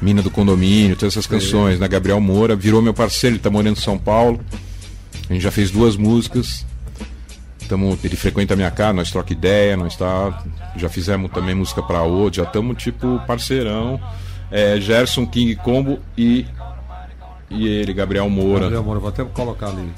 [0.00, 1.88] Mina do Condomínio, todas essas canções, né?
[1.88, 4.40] Gabriel Moura virou meu parceiro, ele tá morando em São Paulo.
[5.28, 6.64] A gente já fez duas músicas.
[7.68, 10.44] Tamo, ele frequenta a minha casa, nós troca ideia, nós tá,
[10.76, 14.00] já fizemos também música para outro, já estamos tipo parceirão.
[14.50, 16.46] É, Gerson King Combo e
[17.50, 18.60] e ele, Gabriel Moura.
[18.62, 19.88] Gabriel Moura, vou até colocar ali.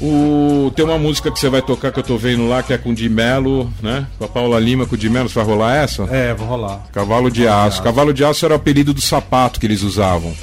[0.00, 2.78] O, tem uma música que você vai tocar que eu tô vendo lá, que é
[2.78, 4.06] com o Di Mello, né?
[4.18, 6.02] Com a Paula Lima, com o Di Mello, você vai rolar essa?
[6.04, 6.84] É, vou rolar.
[6.92, 7.82] Cavalo de aço.
[7.82, 10.34] Cavalo de aço era o apelido do sapato que eles usavam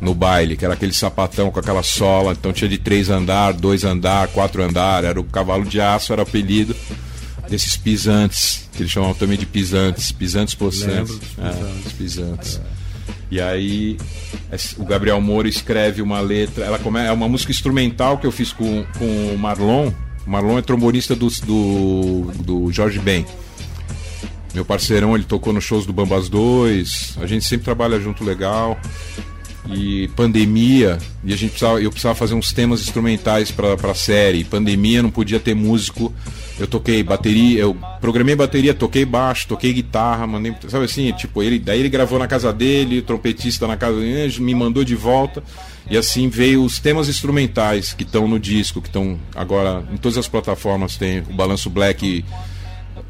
[0.00, 3.84] no baile, que era aquele sapatão com aquela sola, então tinha de três andar, dois
[3.84, 6.74] andar, quatro andar, era o cavalo de aço, era o apelido
[7.48, 11.10] desses pisantes, que eles chamavam também de pisantes, pisantes possantes.
[11.10, 11.86] Lembro dos É, pisantes.
[11.86, 12.60] os pisantes.
[13.34, 13.98] E aí
[14.78, 18.52] o Gabriel Moura escreve uma letra, ela come, é uma música instrumental que eu fiz
[18.52, 19.90] com, com o Marlon.
[20.24, 23.26] O Marlon é trombonista do, do, do Jorge Ben.
[24.54, 27.18] Meu parceirão, ele tocou nos shows do Bambas 2.
[27.20, 28.78] A gente sempre trabalha junto legal.
[29.66, 34.44] E pandemia, e a gente precisava, eu precisava fazer uns temas instrumentais pra, pra série.
[34.44, 36.12] Pandemia não podia ter músico.
[36.58, 41.58] Eu toquei bateria, eu programei bateria, toquei baixo, toquei guitarra, mandei, sabe assim, tipo, ele,
[41.58, 45.42] daí ele gravou na casa dele, trompetista na casa dele, me mandou de volta.
[45.90, 50.16] E assim veio os temas instrumentais que estão no disco, que estão agora em todas
[50.16, 52.24] as plataformas tem o Balanço Black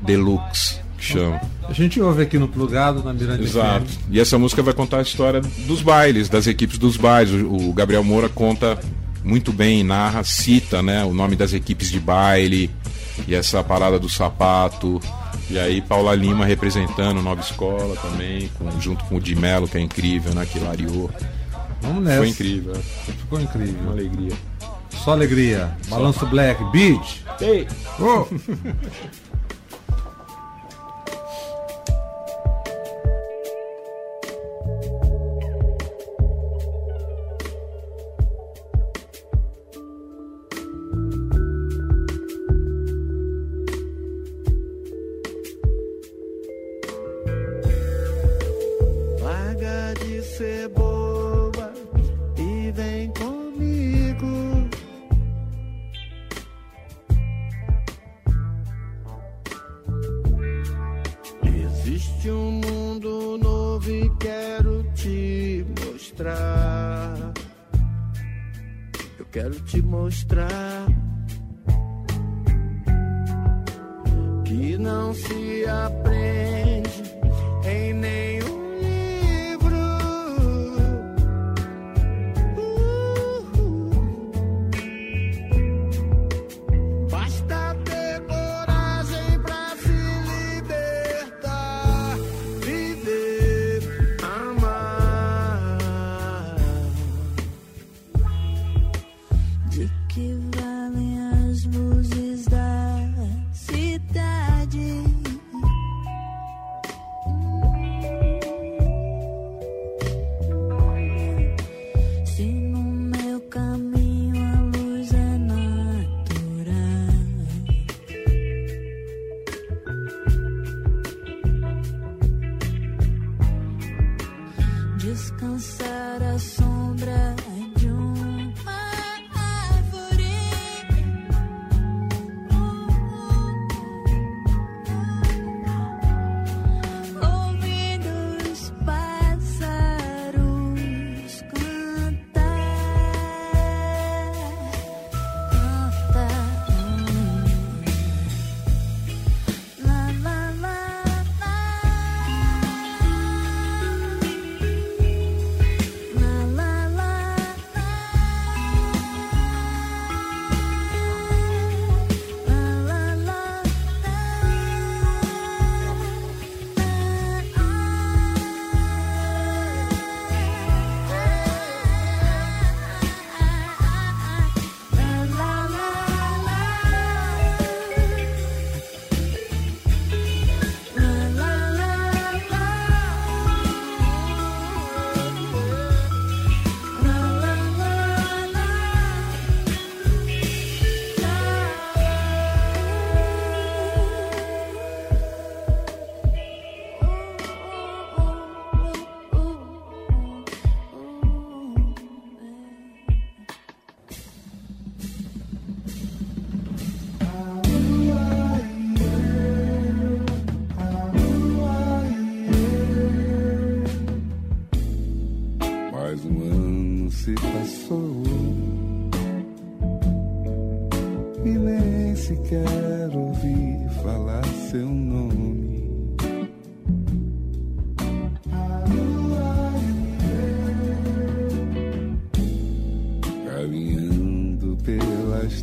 [0.01, 1.41] Deluxe, que chama.
[1.69, 3.87] A gente ouve aqui no Plugado, na Mirante Exato.
[3.87, 3.99] FM.
[4.11, 7.33] E essa música vai contar a história dos bailes, das equipes dos bailes.
[7.43, 8.79] O, o Gabriel Moura conta
[9.23, 12.71] muito bem, narra, cita, né, o nome das equipes de baile
[13.27, 15.01] e essa parada do sapato.
[15.51, 19.77] E aí Paula Lima representando Nova Escola também, com- junto com o Di Mello, que
[19.79, 21.11] é incrível, né, que lariou.
[21.81, 22.19] Vamos nessa.
[22.19, 22.75] Foi incrível.
[22.75, 23.91] Ficou uma incrível.
[23.91, 24.33] alegria.
[24.91, 25.71] Só alegria.
[25.89, 27.23] Balanço Black, beat.
[27.41, 27.67] Ei.
[28.01, 28.27] Oh.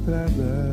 [0.06, 0.71] pela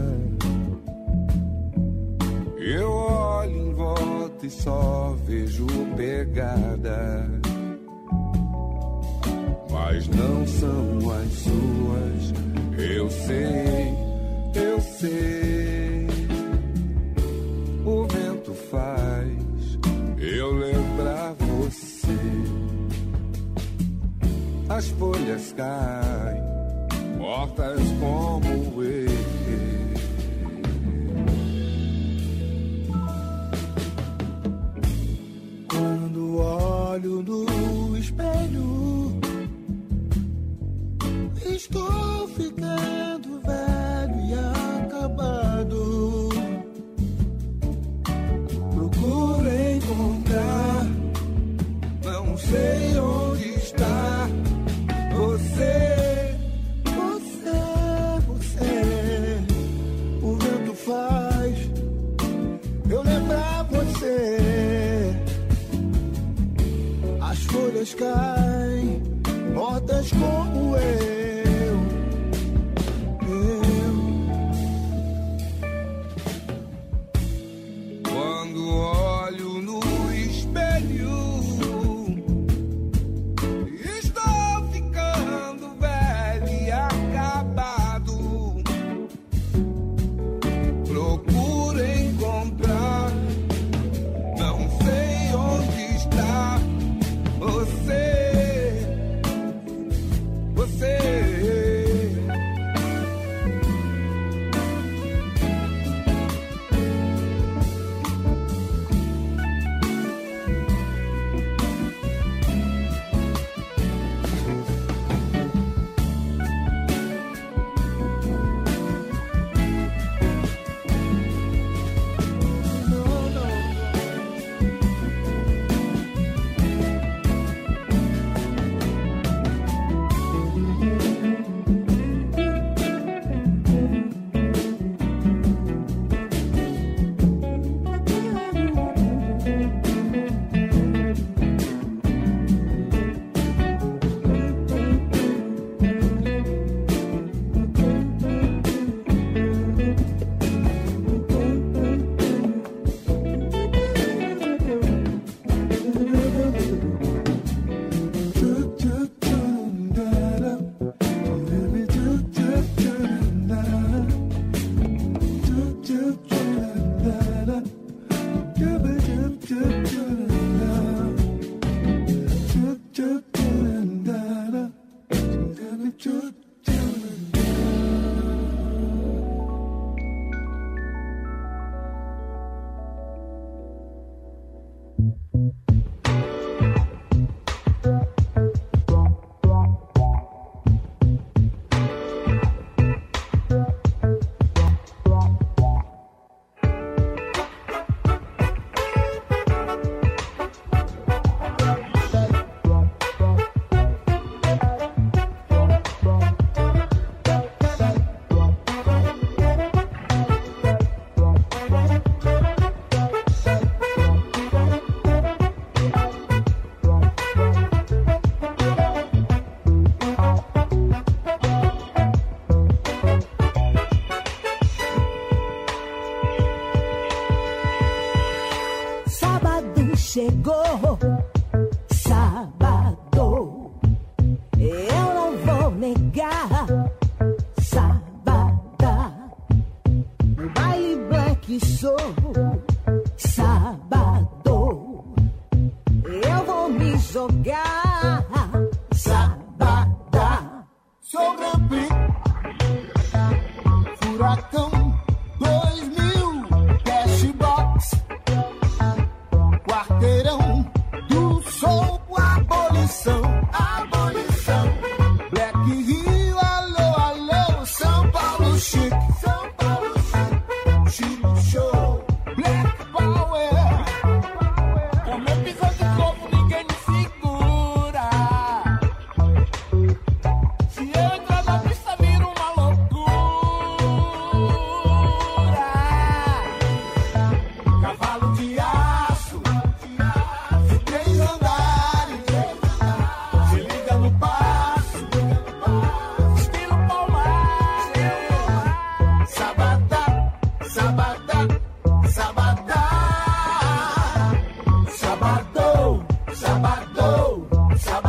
[307.18, 308.07] go.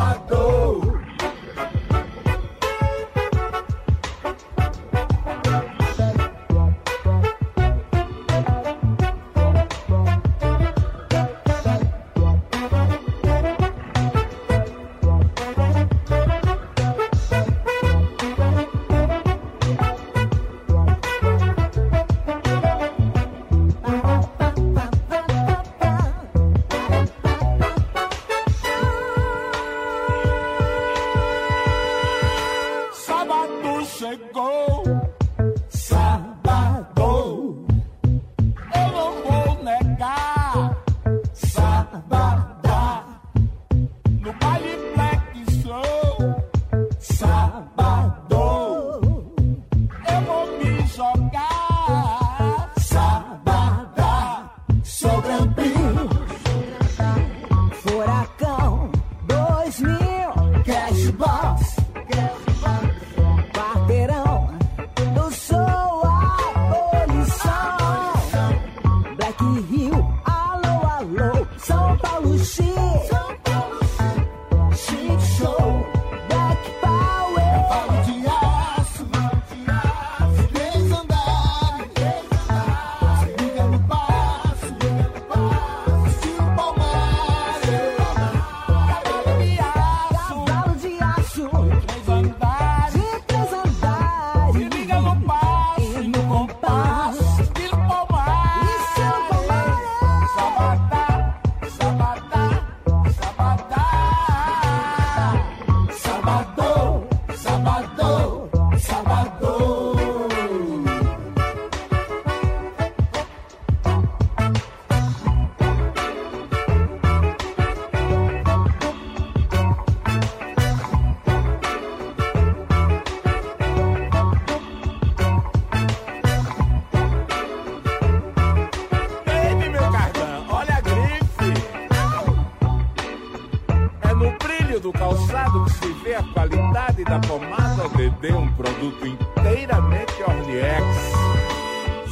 [136.40, 140.86] qualidade da pomada DD, um produto inteiramente Orniex.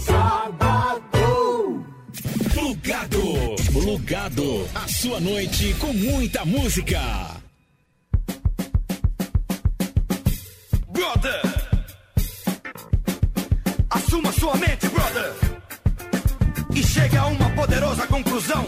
[0.04, 1.86] Sabadão!
[2.54, 3.22] Plugado!
[3.72, 4.68] Plugado!
[4.76, 7.00] A sua noite com muita música!
[10.90, 11.42] Brother!
[13.90, 15.34] Assuma sua mente, brother!
[16.76, 18.66] E chega a uma poderosa conclusão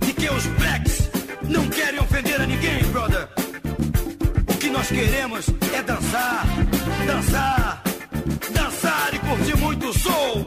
[0.00, 1.10] de que os blacks
[1.48, 3.39] não querem ofender a ninguém, brother!
[4.60, 6.44] que nós queremos é dançar,
[7.06, 7.82] dançar,
[8.52, 10.46] dançar e curtir muito soul.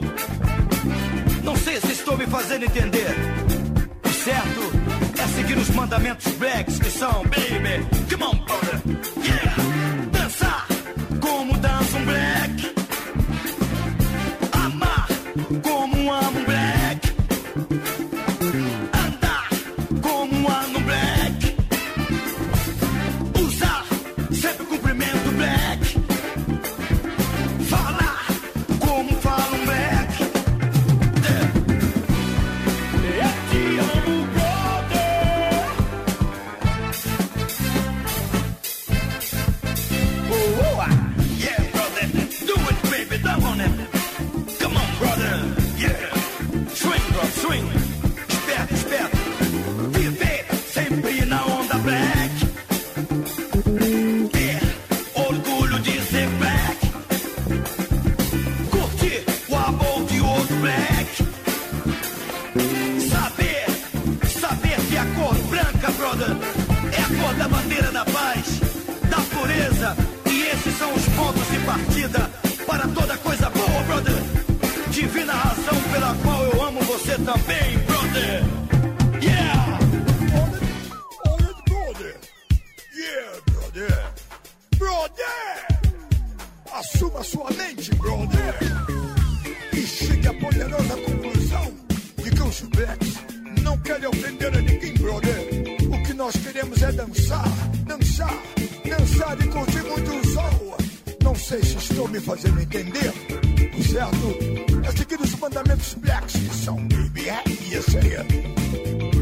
[1.43, 3.15] Não sei se estou me fazendo entender.
[4.05, 4.71] O certo
[5.17, 8.81] é seguir os mandamentos blacks que são, baby, come on, brother,
[9.17, 9.82] yeah.
[101.77, 103.13] Estou me fazendo entender?
[103.91, 104.87] Certo?
[104.87, 109.12] É seguir os mandamentos blacks que são Baby, e isso.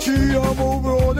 [0.00, 1.19] She a move on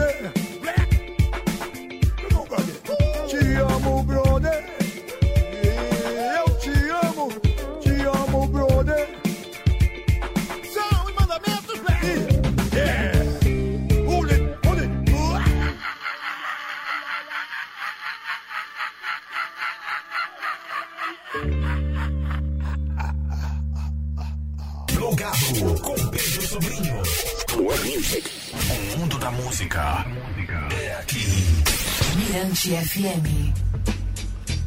[32.65, 33.53] Mirante FM.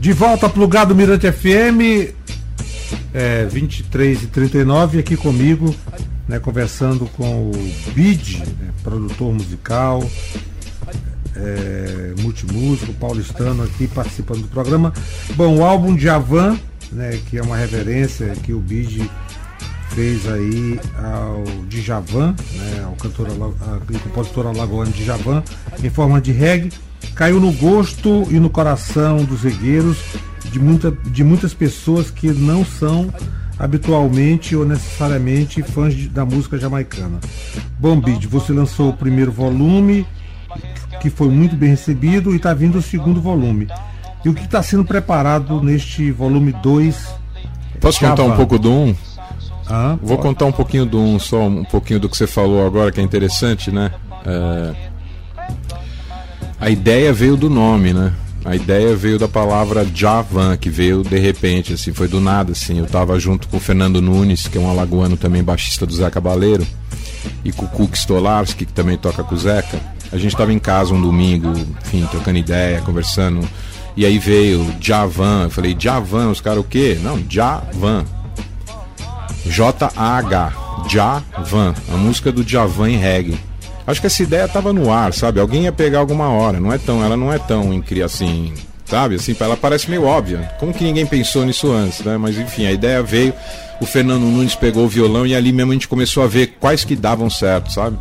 [0.00, 2.12] De volta plugado Mirante FM,
[3.12, 5.74] é, 23 e 39 aqui comigo,
[6.28, 10.02] né, conversando com o Bid, né, produtor musical,
[11.36, 14.92] é, multimúsico, paulistano aqui participando do programa.
[15.36, 16.58] Bom, o álbum de Avan,
[16.90, 19.08] né, que é uma reverência que o Bid
[19.94, 23.28] fez aí ao Djavan, né, ao cantor
[23.90, 25.42] e compositor alagoano Djavan,
[25.82, 26.72] em forma de reggae,
[27.14, 29.98] caiu no gosto e no coração dos regueiros
[30.50, 33.12] de, muita, de muitas pessoas que não são
[33.58, 37.20] habitualmente ou necessariamente fãs de- da música jamaicana.
[37.78, 40.04] Bom, Bid, você lançou o primeiro volume,
[41.00, 43.68] que foi muito bem recebido, e está vindo o segundo volume.
[44.24, 46.96] E o que está sendo preparado neste volume 2?
[47.80, 48.94] Posso contar um pouco do um?
[49.68, 52.92] Ah, Vou contar um pouquinho do um, só um pouquinho do que você falou agora,
[52.92, 53.90] que é interessante, né?
[54.26, 54.74] É,
[56.60, 58.12] A ideia veio do nome, né?
[58.44, 62.78] A ideia veio da palavra Javan, que veio de repente, assim, foi do nada, assim.
[62.78, 66.10] Eu tava junto com o Fernando Nunes, que é um alagoano também, baixista do Zé
[66.10, 66.66] Cabaleiro,
[67.42, 69.80] e com o Cook Stolarski, que também toca com o Zeca.
[70.12, 71.50] A gente tava em casa um domingo,
[71.82, 73.40] enfim, trocando ideia, conversando.
[73.96, 76.98] E aí veio Javan, eu falei, Javan, os caras o quê?
[77.02, 78.04] Não, Javan.
[79.46, 80.52] J-A-H,
[80.88, 83.38] Javan, a música do Javan em reggae.
[83.86, 85.38] Acho que essa ideia tava no ar, sabe?
[85.38, 87.70] Alguém ia pegar alguma hora, não é tão, ela não é tão
[88.02, 88.54] assim,
[88.86, 89.16] sabe?
[89.16, 90.50] Assim, ela parece meio óbvia.
[90.58, 92.16] Como que ninguém pensou nisso antes, né?
[92.16, 93.34] Mas enfim, a ideia veio,
[93.80, 96.84] o Fernando Nunes pegou o violão e ali mesmo a gente começou a ver quais
[96.84, 97.98] que davam certo, sabe?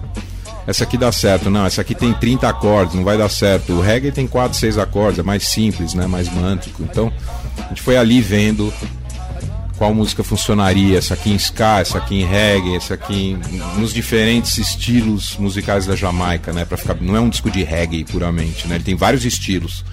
[0.66, 3.74] Essa aqui dá certo, não, essa aqui tem 30 acordes, não vai dar certo.
[3.74, 6.08] O reggae tem 4, 6 acordes, é mais simples, né?
[6.08, 6.82] Mais mântrico.
[6.84, 7.12] Então,
[7.58, 8.74] a gente foi ali vendo
[9.78, 13.94] qual música funcionaria, essa aqui em ska, essa aqui em reggae, essa aqui em, nos
[13.94, 16.64] diferentes estilos musicais da Jamaica, né?
[16.66, 18.76] Para ficar, não é um disco de reggae puramente, né?
[18.76, 19.84] Ele tem vários estilos.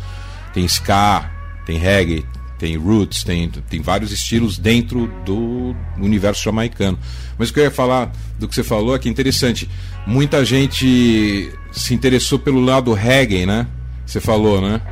[0.52, 1.30] Tem ska,
[1.64, 2.24] tem reggae,
[2.58, 6.98] tem roots, tem, tem vários estilos dentro do universo jamaicano.
[7.38, 9.68] Mas o que eu ia falar do que você falou é que é interessante.
[10.06, 13.66] Muita gente se interessou pelo lado reggae, né?
[14.04, 14.82] Você falou, né?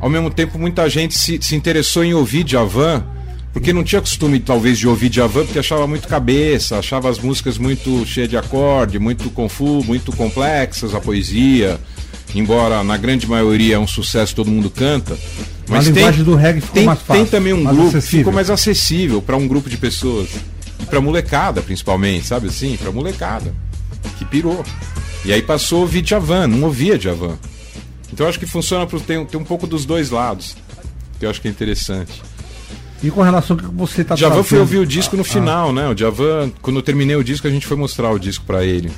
[0.00, 3.04] Ao mesmo tempo, muita gente se, se interessou em ouvir Javan,
[3.54, 7.56] porque não tinha costume, talvez, de ouvir Javan, porque achava muito cabeça, achava as músicas
[7.56, 11.78] muito cheias de acorde, muito confuso, muito complexas, a poesia.
[12.34, 15.16] Embora na grande maioria é um sucesso, todo mundo canta.
[15.70, 18.18] A linguagem do reggae ficou tem, mais fácil, tem também um grupo que acessível.
[18.18, 20.30] ficou mais acessível para um grupo de pessoas.
[20.80, 22.76] E pra molecada, principalmente, sabe assim?
[22.76, 23.54] Pra molecada.
[24.18, 24.64] Que pirou.
[25.24, 27.38] E aí passou a ouvir Javan, não ouvia Javan.
[28.12, 30.56] Então eu acho que funciona pro, tem, tem um pouco dos dois lados.
[31.20, 32.20] Que eu acho que é interessante.
[33.04, 35.72] E com relação ao que você está Javan foi ouvir o disco no Ah, final,
[35.72, 35.88] né?
[35.88, 38.90] O Javan, quando eu terminei o disco, a gente foi mostrar o disco pra ele.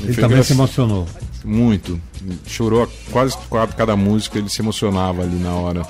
[0.00, 1.06] Ele foi também se emocionou.
[1.44, 2.00] Muito.
[2.46, 5.82] Chorou quase quase cada música, ele se emocionava ali na hora.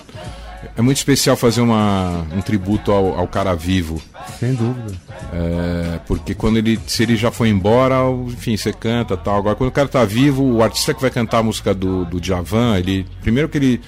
[0.77, 4.01] É muito especial fazer uma, um tributo ao, ao cara vivo.
[4.41, 4.95] Sem dúvida.
[5.33, 6.81] É, porque quando ele.
[6.87, 7.97] Se ele já foi embora,
[8.29, 9.37] enfim, você canta tal.
[9.37, 12.21] Agora, quando o cara tá vivo, o artista que vai cantar a música do, do
[12.21, 13.07] Djavan, ele.
[13.21, 13.81] Primeiro que ele,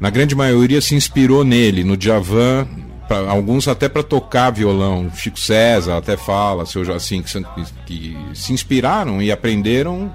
[0.00, 2.66] na grande maioria, se inspirou nele, no Djavan.
[3.10, 5.10] Pra- alguns até para tocar violão.
[5.12, 7.42] Chico César até fala, seu assim, que,
[7.84, 10.12] que se inspiraram e aprenderam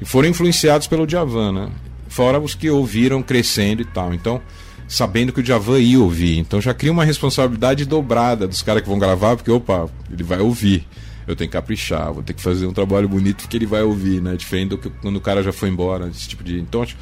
[0.00, 1.68] e foram influenciados pelo Djavan, né?
[2.08, 4.14] Fora os que ouviram crescendo e tal.
[4.14, 4.40] Então,
[4.88, 6.38] sabendo que o Djavan ia ouvir.
[6.38, 10.40] Então já cria uma responsabilidade dobrada dos caras que vão gravar, porque, opa, ele vai
[10.40, 10.86] ouvir.
[11.26, 14.20] Eu tenho que caprichar, vou ter que fazer um trabalho bonito porque ele vai ouvir,
[14.22, 14.34] né?
[14.36, 16.58] Diferente do que quando o cara já foi embora, esse tipo de.
[16.58, 17.00] Então, acho que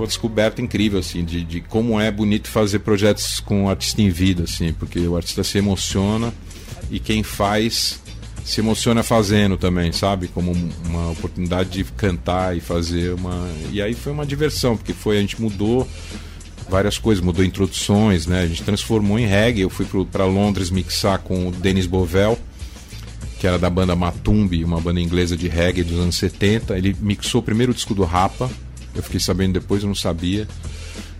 [0.00, 4.00] foi uma descoberta incrível, assim, de, de como é bonito fazer projetos com o artista
[4.00, 6.32] em vida, assim, porque o artista se emociona
[6.90, 8.00] e quem faz
[8.44, 10.26] se emociona fazendo também, sabe?
[10.28, 13.46] Como um- uma oportunidade de cantar e fazer uma.
[13.70, 15.86] E aí foi uma diversão, porque foi, a gente mudou
[16.68, 18.40] várias coisas, mudou introduções, né?
[18.42, 19.60] A gente transformou em reggae.
[19.60, 22.38] Eu fui para Londres mixar com o Denis Bovel,
[23.38, 26.76] que era da banda Matumbi, uma banda inglesa de reggae dos anos 70.
[26.78, 28.50] Ele mixou o primeiro disco do Rapa.
[28.94, 30.46] Eu fiquei sabendo depois, eu não sabia.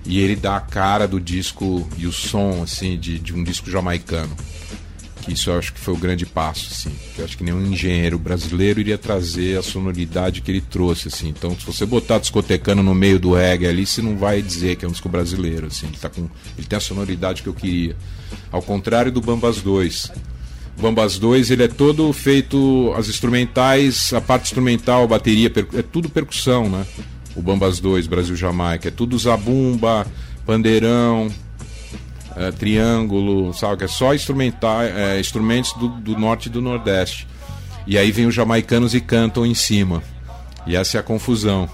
[0.04, 3.70] E ele dá a cara do disco e o som, assim, de, de um disco
[3.70, 4.34] jamaicano.
[5.22, 6.90] Que isso eu acho que foi o grande passo, assim.
[7.14, 11.28] Que eu acho que nenhum engenheiro brasileiro iria trazer a sonoridade que ele trouxe, assim.
[11.28, 14.84] Então, se você botar discotecano no meio do reggae ali, você não vai dizer que
[14.84, 15.86] é um disco brasileiro, assim.
[15.86, 17.94] Ele, tá com, ele tem a sonoridade que eu queria.
[18.50, 20.10] Ao contrário do Bambas 2.
[20.78, 25.82] O Bambas 2, ele é todo feito, as instrumentais, a parte instrumental, a bateria, é
[25.82, 26.86] tudo percussão, né?
[27.40, 30.06] O Bambas 2, Brasil Jamaica, é tudo zabumba,
[30.44, 31.30] pandeirão,
[32.36, 33.82] é, triângulo, sabe?
[33.82, 37.26] É só instrumental, é, instrumentos do, do norte e do nordeste.
[37.86, 40.02] E aí vem os jamaicanos e cantam em cima.
[40.66, 41.66] E essa é a confusão.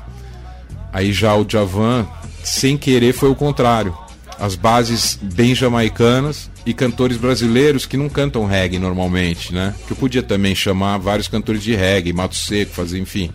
[0.93, 2.07] Aí já o Javan,
[2.45, 3.93] sem querer, foi o contrário.
[4.39, 9.75] As bases bem jamaicanas e cantores brasileiros que não cantam reggae normalmente, né?
[9.85, 13.33] Que eu podia também chamar vários cantores de reggae, Mato Seco, fazer, enfim,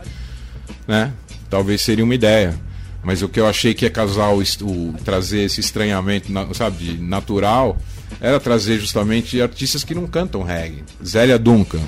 [0.88, 1.12] né?
[1.52, 2.56] Talvez seria uma ideia.
[3.04, 7.78] Mas o que eu achei que ia casar o, o trazer esse estranhamento, sabe, natural,
[8.20, 10.84] era trazer justamente artistas que não cantam reggae.
[11.06, 11.80] Zélia Duncan.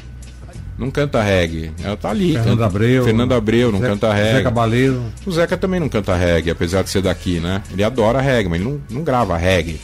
[0.78, 1.72] Não canta reggae.
[1.84, 2.34] Ela tá ali.
[2.34, 3.03] Fernando canta- Abreu.
[3.05, 4.38] Fernando Abreu não Zé- canta reggae.
[4.38, 5.03] Zé Cabaleiro.
[5.24, 7.61] O Zeca também não canta reggae, apesar de ser daqui, né?
[7.72, 9.80] Ele adora reggae, mas ele não, não grava reggae.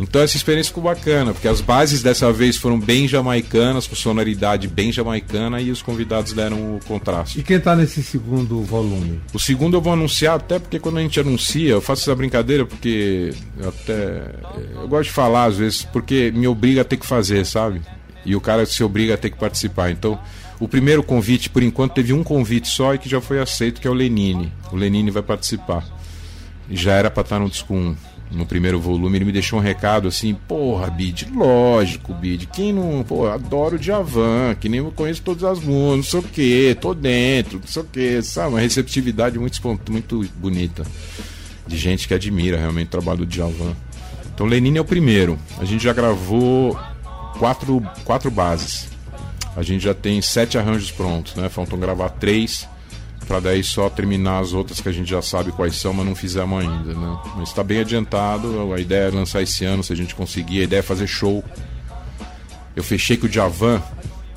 [0.00, 4.66] Então essa experiência ficou bacana, porque as bases dessa vez foram bem jamaicanas, com sonoridade
[4.66, 7.38] bem jamaicana, e os convidados deram o contraste.
[7.38, 9.20] E quem tá nesse segundo volume?
[9.34, 12.64] O segundo eu vou anunciar, até porque quando a gente anuncia, eu faço essa brincadeira
[12.64, 14.34] porque eu até.
[14.74, 17.82] Eu gosto de falar às vezes, porque me obriga a ter que fazer, sabe?
[18.24, 19.90] E o cara se obriga a ter que participar.
[19.90, 20.18] Então,
[20.58, 23.86] o primeiro convite, por enquanto, teve um convite só e que já foi aceito, que
[23.86, 24.52] é o Lenine.
[24.72, 25.84] O Lenine vai participar.
[26.68, 27.96] E já era pra estar no disco 1,
[28.30, 29.18] no primeiro volume.
[29.18, 32.46] Ele me deixou um recado assim: Porra, Bid, lógico, Bid.
[32.46, 33.02] Quem não.
[33.02, 36.76] Pô, adoro o Djavan, que nem eu conheço todas as músicas, não sei o que,
[36.80, 38.50] tô dentro, não sei o que, sabe?
[38.50, 39.60] Uma receptividade muito,
[39.90, 40.84] muito bonita.
[41.66, 43.76] De gente que admira realmente o trabalho do Djavan.
[44.34, 45.38] Então, Lenine é o primeiro.
[45.58, 46.78] A gente já gravou
[47.38, 48.88] quatro, quatro bases.
[49.56, 51.48] A gente já tem sete arranjos prontos, né?
[51.48, 52.66] Faltam gravar três
[53.30, 56.16] para daí só terminar as outras que a gente já sabe quais são, mas não
[56.16, 57.18] fizemos ainda, né?
[57.36, 58.72] Mas está bem adiantado.
[58.72, 60.62] A ideia é lançar esse ano, se a gente conseguir.
[60.62, 61.44] A ideia é fazer show.
[62.74, 63.80] Eu fechei com o Javan,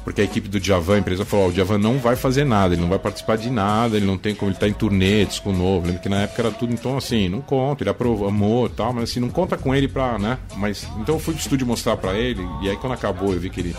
[0.04, 2.76] porque a equipe do Javan, a empresa falou: ó, o Javan não vai fazer nada,
[2.76, 5.52] ele não vai participar de nada, ele não tem como, ele tá em turnê, disco
[5.52, 5.88] novo.
[5.88, 8.94] Lembra que na época era tudo, então assim, não conta, ele aprovou, amor e tal,
[8.94, 10.38] mas assim, não conta com ele pra, né?
[10.58, 13.50] Mas então eu fui pro estúdio mostrar pra ele, e aí quando acabou eu vi
[13.50, 13.76] que ele.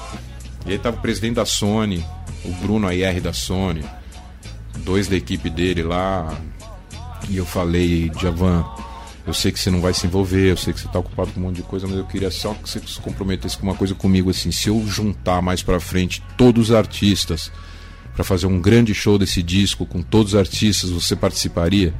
[0.66, 2.04] E aí tava o presidente da Sony,
[2.44, 3.84] o Bruno AR da Sony,
[4.84, 6.36] dois da equipe dele lá,
[7.28, 8.64] e eu falei, Javan,
[9.26, 11.40] eu sei que você não vai se envolver, eu sei que você tá ocupado com
[11.40, 13.94] um monte de coisa, mas eu queria só que você se comprometesse com uma coisa
[13.94, 17.50] comigo assim, se eu juntar mais pra frente todos os artistas
[18.14, 21.94] pra fazer um grande show desse disco com todos os artistas, você participaria?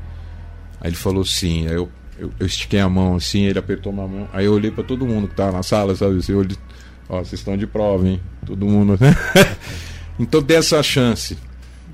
[0.81, 4.07] Aí ele falou sim, aí eu, eu, eu estiquei a mão assim, ele apertou minha
[4.07, 6.19] mão, aí eu olhei pra todo mundo que tava na sala, sabe?
[6.19, 6.57] Assim, eu olhei,
[7.09, 8.21] ó, vocês estão de prova, hein?
[8.45, 9.17] Todo mundo, né?
[10.21, 11.39] então tem essa chance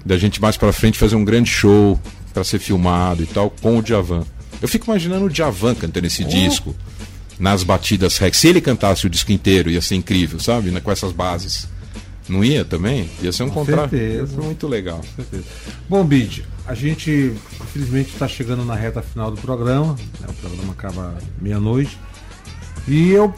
[0.05, 1.99] da gente mais pra frente fazer um grande show
[2.33, 4.25] pra ser filmado e tal com o Djavan.
[4.63, 6.75] Eu fico imaginando o Djavan cantando esse disco
[7.39, 8.37] nas batidas Rex.
[8.37, 10.71] Se ele cantasse o disco inteiro, ia ser incrível, sabe?
[10.81, 11.67] Com essas bases.
[12.29, 13.09] Não ia também?
[13.23, 13.91] Ia ser um Com contrato.
[14.41, 15.01] muito legal.
[15.17, 15.45] certeza.
[15.89, 19.97] Bom, Bid, a gente infelizmente está chegando na reta final do programa.
[20.21, 21.99] né, O programa acaba meia-noite.
[22.87, 23.35] E eu,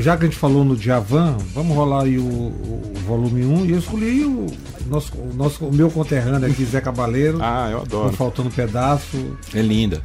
[0.00, 3.64] já que a gente falou no Djavan, vamos rolar aí o, o- o volume 1.
[3.66, 4.46] E eu escolhi o
[4.88, 7.38] nosso, o nosso o meu conterrâneo aqui, Zé Cabaleiro.
[7.42, 8.12] Ah, eu adoro.
[8.14, 9.36] faltando um pedaço.
[9.54, 10.02] É linda.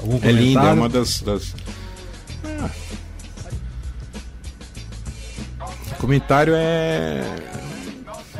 [0.00, 1.20] Algum É linda, é uma das.
[1.22, 1.54] das...
[2.44, 2.70] Ah.
[5.98, 7.22] Comentário é.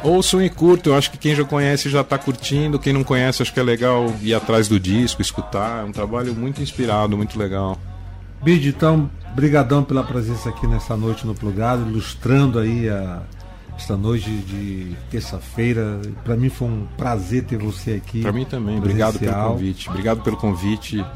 [0.02, 0.92] Ouçam e curtam.
[0.92, 2.78] Eu acho que quem já conhece já está curtindo.
[2.78, 5.82] Quem não conhece, acho que é legal ir atrás do disco, escutar.
[5.82, 7.76] É um trabalho muito inspirado, muito legal.
[8.42, 13.22] Bid, então, brigadão pela presença aqui nessa noite no Plugado, ilustrando aí a,
[13.76, 16.00] esta noite de terça-feira.
[16.24, 18.20] Para mim foi um prazer ter você aqui.
[18.20, 18.78] Para mim também.
[18.78, 19.52] Obrigado pelo presencial.
[19.52, 19.88] convite.
[19.90, 21.06] Obrigado pelo convite.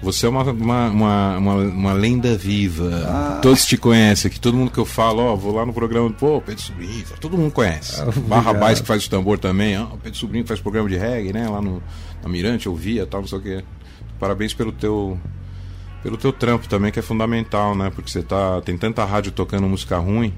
[0.00, 2.90] Você é uma, uma, uma, uma, uma lenda viva.
[3.06, 3.38] Ah.
[3.42, 4.40] Todos te conhecem aqui.
[4.40, 7.52] Todo mundo que eu falo, ó, vou lá no programa, pô, Pedro Sobrinho, todo mundo
[7.52, 8.00] conhece.
[8.00, 8.54] Ah, Barra.
[8.54, 11.46] Baix que faz o tambor também, ó, Pedro Sobrinho faz programa de reggae, né?
[11.46, 11.82] Lá no,
[12.22, 13.64] na Mirante, eu via tal, não sei o quê.
[14.18, 15.18] Parabéns pelo teu.
[16.04, 17.88] Pelo teu trampo também, que é fundamental, né?
[17.88, 18.60] Porque você tá.
[18.60, 20.34] Tem tanta rádio tocando música ruim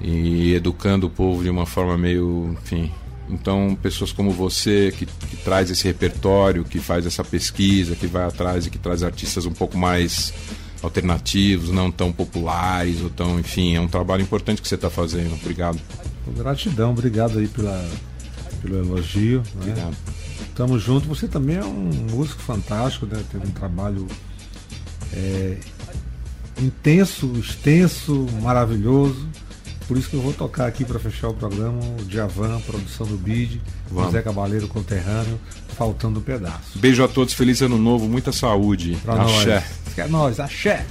[0.00, 2.92] e educando o povo de uma forma meio, enfim.
[3.30, 8.24] Então, pessoas como você que, que traz esse repertório, que faz essa pesquisa, que vai
[8.24, 10.34] atrás e que traz artistas um pouco mais
[10.82, 15.34] alternativos, não tão populares, ou tão, enfim, é um trabalho importante que você está fazendo.
[15.34, 15.78] Obrigado.
[16.36, 17.88] Gratidão, obrigado aí pela,
[18.60, 19.38] pelo elogio.
[19.54, 19.70] Né?
[19.70, 19.96] Obrigado.
[20.56, 21.06] Tamo junto.
[21.06, 23.22] Você também é um músico fantástico, né?
[23.30, 24.08] Teve um trabalho
[25.14, 25.56] é,
[26.60, 29.28] intenso, extenso, maravilhoso.
[29.86, 33.16] Por isso que eu vou tocar aqui para fechar o programa o Djavan, produção do
[33.16, 33.60] BID,
[33.90, 34.06] Vamos.
[34.06, 35.40] José Cabaleiro conterrâneo,
[35.76, 36.78] faltando um pedaço.
[36.78, 38.98] Beijo a todos, feliz ano novo, muita saúde.
[39.02, 39.54] Pra Axé.
[39.54, 39.98] nós.
[39.98, 40.86] É nós, axé.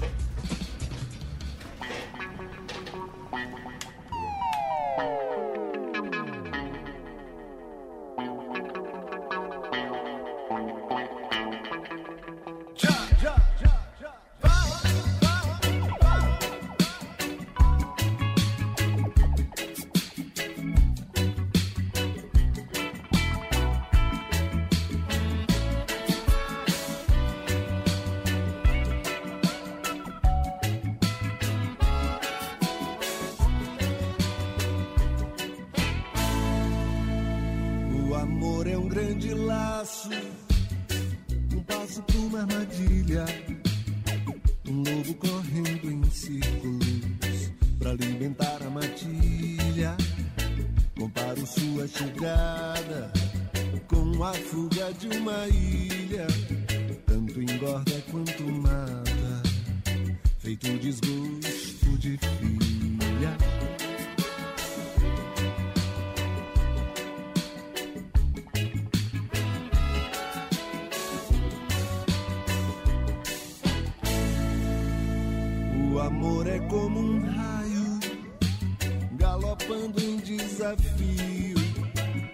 [79.68, 81.58] transformando em desafio.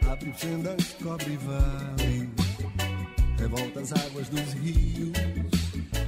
[0.09, 2.29] Abre fendas, cobre vales,
[3.39, 5.11] revolta as águas dos rios.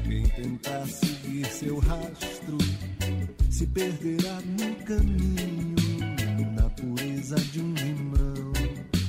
[0.03, 2.57] Quem tentar seguir seu rastro
[3.49, 5.75] se perderá no caminho,
[6.53, 8.53] na pureza de um limão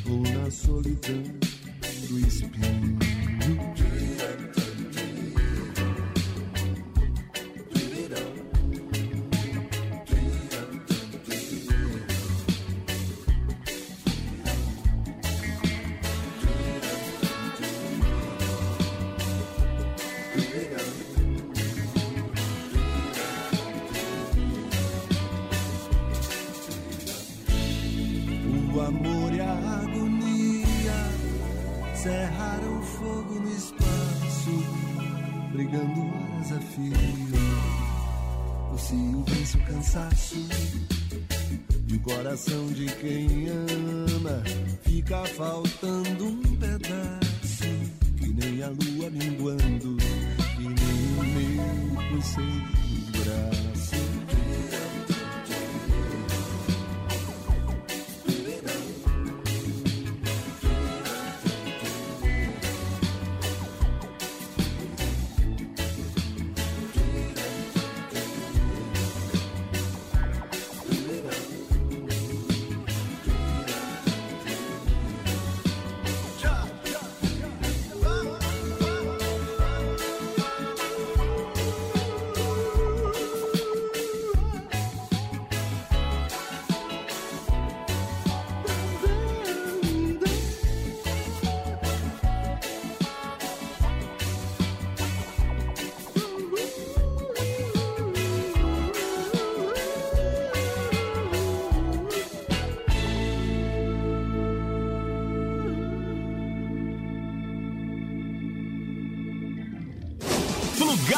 [0.09, 1.22] ou na solidão
[2.09, 3.06] do espinho.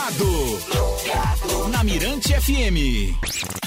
[0.08, 1.68] Plugado.
[1.70, 3.57] Na Mirante FM.